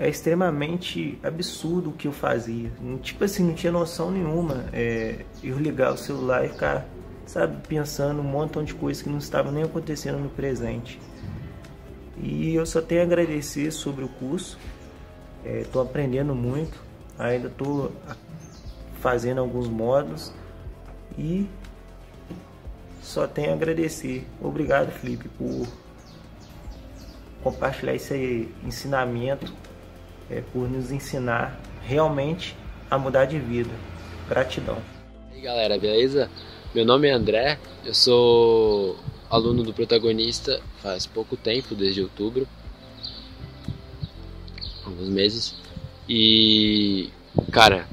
é 0.00 0.08
extremamente 0.08 1.18
absurdo 1.22 1.90
o 1.90 1.92
que 1.92 2.08
eu 2.08 2.12
fazia. 2.12 2.72
Tipo 3.02 3.24
assim, 3.24 3.44
não 3.44 3.52
tinha 3.52 3.70
noção 3.70 4.10
nenhuma. 4.10 4.64
É, 4.72 5.26
eu 5.44 5.58
ligar 5.58 5.92
o 5.92 5.98
celular 5.98 6.46
e 6.46 6.48
ficar, 6.48 6.86
sabe, 7.30 7.56
pensando 7.68 8.20
um 8.20 8.24
montão 8.24 8.64
de 8.64 8.74
coisas 8.74 9.02
que 9.02 9.08
não 9.08 9.18
estavam 9.18 9.52
nem 9.52 9.62
acontecendo 9.62 10.18
no 10.18 10.28
presente. 10.28 11.00
E 12.20 12.52
eu 12.54 12.66
só 12.66 12.82
tenho 12.82 13.02
a 13.02 13.04
agradecer 13.04 13.70
sobre 13.70 14.04
o 14.04 14.08
curso. 14.08 14.58
Estou 15.44 15.82
é, 15.82 15.86
aprendendo 15.86 16.34
muito. 16.34 16.76
Ainda 17.16 17.46
estou 17.46 17.92
fazendo 19.00 19.40
alguns 19.40 19.68
módulos. 19.68 20.32
E 21.16 21.48
só 23.00 23.28
tenho 23.28 23.50
a 23.50 23.54
agradecer. 23.54 24.26
Obrigado, 24.42 24.90
Felipe, 24.90 25.28
por 25.28 25.68
compartilhar 27.44 27.94
esse 27.94 28.48
ensinamento 28.64 29.54
é, 30.28 30.42
por 30.52 30.68
nos 30.68 30.90
ensinar 30.90 31.58
realmente 31.86 32.56
a 32.90 32.98
mudar 32.98 33.24
de 33.24 33.38
vida. 33.38 33.70
Gratidão. 34.28 34.78
E 35.30 35.36
aí 35.36 35.40
galera, 35.40 35.78
beleza? 35.78 36.28
Meu 36.72 36.84
nome 36.84 37.08
é 37.08 37.10
André, 37.10 37.58
eu 37.84 37.92
sou 37.92 38.96
aluno 39.28 39.64
do 39.64 39.74
protagonista 39.74 40.62
faz 40.80 41.04
pouco 41.04 41.36
tempo, 41.36 41.74
desde 41.74 42.00
outubro, 42.00 42.46
alguns 44.86 45.08
meses. 45.08 45.56
E 46.08 47.10
cara, 47.50 47.88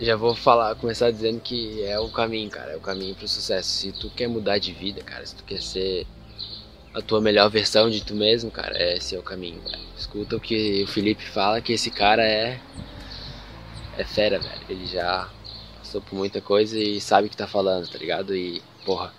já 0.00 0.14
vou 0.14 0.32
falar, 0.32 0.76
começar 0.76 1.10
dizendo 1.10 1.40
que 1.40 1.82
é 1.82 1.98
o 1.98 2.08
caminho, 2.08 2.48
cara, 2.50 2.74
é 2.74 2.76
o 2.76 2.80
caminho 2.80 3.16
pro 3.16 3.26
sucesso. 3.26 3.68
Se 3.68 3.90
tu 3.90 4.08
quer 4.08 4.28
mudar 4.28 4.58
de 4.58 4.72
vida, 4.72 5.02
cara, 5.02 5.26
se 5.26 5.34
tu 5.34 5.42
quer 5.42 5.60
ser 5.60 6.06
a 6.94 7.02
tua 7.02 7.20
melhor 7.20 7.50
versão 7.50 7.90
de 7.90 8.04
tu 8.04 8.14
mesmo, 8.14 8.48
cara, 8.48 8.80
esse 8.94 9.16
é 9.16 9.18
o 9.18 9.24
caminho. 9.24 9.60
Escuta 9.98 10.36
o 10.36 10.40
que 10.40 10.84
o 10.84 10.86
Felipe 10.86 11.24
fala, 11.24 11.60
que 11.60 11.72
esse 11.72 11.90
cara 11.90 12.22
é. 12.22 12.60
É 13.98 14.04
fera, 14.04 14.38
velho. 14.38 14.60
Ele 14.68 14.86
já 14.86 15.28
passou 15.96 16.00
por 16.00 16.16
muita 16.16 16.40
coisa 16.40 16.78
e 16.78 17.00
sabe 17.00 17.26
o 17.26 17.30
que 17.30 17.36
tá 17.36 17.46
falando, 17.46 17.88
tá 17.88 17.98
ligado? 17.98 18.34
E, 18.36 18.62
porra. 18.84 19.12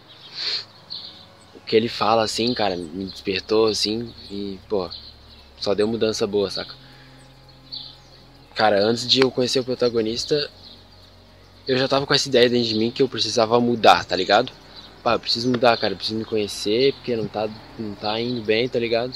O 1.55 1.59
que 1.61 1.75
ele 1.75 1.89
fala, 1.89 2.23
assim, 2.23 2.53
cara, 2.53 2.75
me 2.75 3.05
despertou, 3.05 3.67
assim, 3.67 4.13
e, 4.29 4.59
porra, 4.69 4.91
só 5.59 5.73
deu 5.73 5.87
mudança 5.87 6.25
boa, 6.25 6.49
saca? 6.49 6.73
Cara, 8.55 8.79
antes 8.79 9.07
de 9.07 9.21
eu 9.21 9.31
conhecer 9.31 9.59
o 9.59 9.63
protagonista, 9.63 10.49
eu 11.67 11.77
já 11.77 11.87
tava 11.87 12.05
com 12.05 12.13
essa 12.13 12.27
ideia 12.27 12.49
dentro 12.49 12.67
de 12.67 12.75
mim 12.75 12.91
que 12.91 13.01
eu 13.01 13.09
precisava 13.09 13.59
mudar, 13.59 14.05
tá 14.05 14.15
ligado? 14.15 14.51
pá, 15.03 15.13
eu 15.13 15.19
preciso 15.19 15.49
mudar, 15.49 15.77
cara, 15.77 15.93
eu 15.93 15.97
preciso 15.97 16.19
me 16.19 16.25
conhecer, 16.25 16.91
porque 16.93 17.15
não 17.15 17.27
tá, 17.27 17.47
não 17.79 17.95
tá 17.95 18.19
indo 18.19 18.41
bem, 18.41 18.67
tá 18.67 18.77
ligado? 18.77 19.13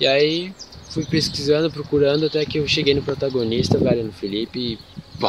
E 0.00 0.06
aí 0.06 0.54
fui 0.88 1.04
pesquisando, 1.04 1.70
procurando, 1.70 2.26
até 2.26 2.46
que 2.46 2.58
eu 2.58 2.66
cheguei 2.66 2.94
no 2.94 3.02
protagonista, 3.02 3.76
velho, 3.76 4.04
no 4.04 4.12
Felipe, 4.12 4.58
e, 4.58 4.78
pô, 5.20 5.28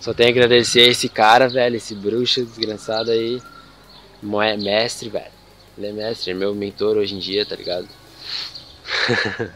só 0.00 0.14
tenho 0.14 0.28
a 0.28 0.32
agradecer 0.32 0.88
esse 0.88 1.08
cara, 1.08 1.48
velho, 1.48 1.76
esse 1.76 1.94
bruxo 1.94 2.44
desgraçado 2.44 3.10
aí, 3.10 3.42
é 4.42 4.56
mestre, 4.56 5.08
velho. 5.08 5.32
Ele 5.76 5.86
é 5.88 5.92
mestre, 5.92 6.30
é 6.30 6.34
meu 6.34 6.54
mentor 6.54 6.96
hoje 6.96 7.14
em 7.14 7.18
dia, 7.18 7.44
tá 7.44 7.56
ligado? 7.56 7.88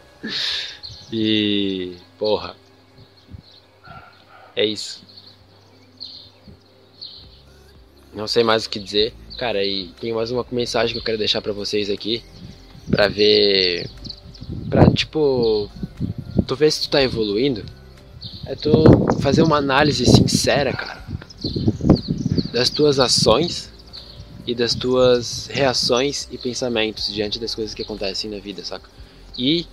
e, 1.11 1.95
porra, 2.17 2.55
é 4.55 4.65
isso. 4.65 5.01
Não 8.13 8.27
sei 8.27 8.43
mais 8.43 8.65
o 8.65 8.69
que 8.69 8.79
dizer. 8.79 9.13
Cara, 9.37 9.63
e 9.63 9.87
tem 9.99 10.13
mais 10.13 10.29
uma 10.29 10.45
mensagem 10.51 10.93
que 10.93 10.99
eu 10.99 11.03
quero 11.03 11.17
deixar 11.17 11.41
para 11.41 11.51
vocês 11.51 11.89
aqui. 11.89 12.23
Pra 12.89 13.07
ver. 13.07 13.89
Pra 14.69 14.89
tipo. 14.91 15.69
Tu 16.47 16.55
ver 16.55 16.71
se 16.71 16.83
tu 16.83 16.89
tá 16.89 17.01
evoluindo. 17.01 17.65
É 18.45 18.55
tu 18.55 18.83
fazer 19.23 19.41
uma 19.41 19.55
análise 19.55 20.05
sincera, 20.05 20.73
cara. 20.73 21.01
Das 22.51 22.69
tuas 22.69 22.99
ações 22.99 23.69
e 24.45 24.53
das 24.53 24.75
tuas 24.75 25.47
reações 25.47 26.27
e 26.29 26.37
pensamentos 26.37 27.11
diante 27.11 27.39
das 27.39 27.55
coisas 27.55 27.73
que 27.73 27.81
acontecem 27.81 28.29
na 28.29 28.39
vida, 28.39 28.63
saca? 28.65 28.89
E 29.37 29.65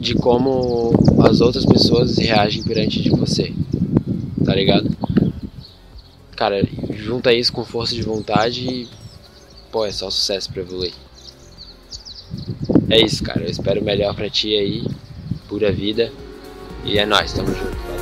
de 0.00 0.14
como 0.14 0.92
as 1.22 1.40
outras 1.40 1.64
pessoas 1.64 2.18
reagem 2.18 2.64
perante 2.64 3.00
de 3.00 3.10
você, 3.10 3.54
tá 4.44 4.54
ligado? 4.54 4.90
cara, 6.34 6.62
junta 6.94 7.32
isso 7.32 7.52
com 7.52 7.64
força 7.64 7.94
de 7.94 8.02
vontade 8.02 8.60
e, 8.64 8.88
pô, 9.72 9.84
é 9.84 9.90
só 9.90 10.08
sucesso 10.08 10.52
pra 10.52 10.62
evoluir. 10.62 10.94
É 12.90 13.00
isso, 13.04 13.24
cara. 13.24 13.42
Eu 13.42 13.50
espero 13.50 13.80
o 13.80 13.84
melhor 13.84 14.14
pra 14.14 14.30
ti 14.30 14.56
aí, 14.56 14.84
pura 15.48 15.72
vida. 15.72 16.12
E 16.84 16.96
é 16.96 17.04
nóis, 17.04 17.32
tamo 17.32 17.48
junto. 17.48 17.97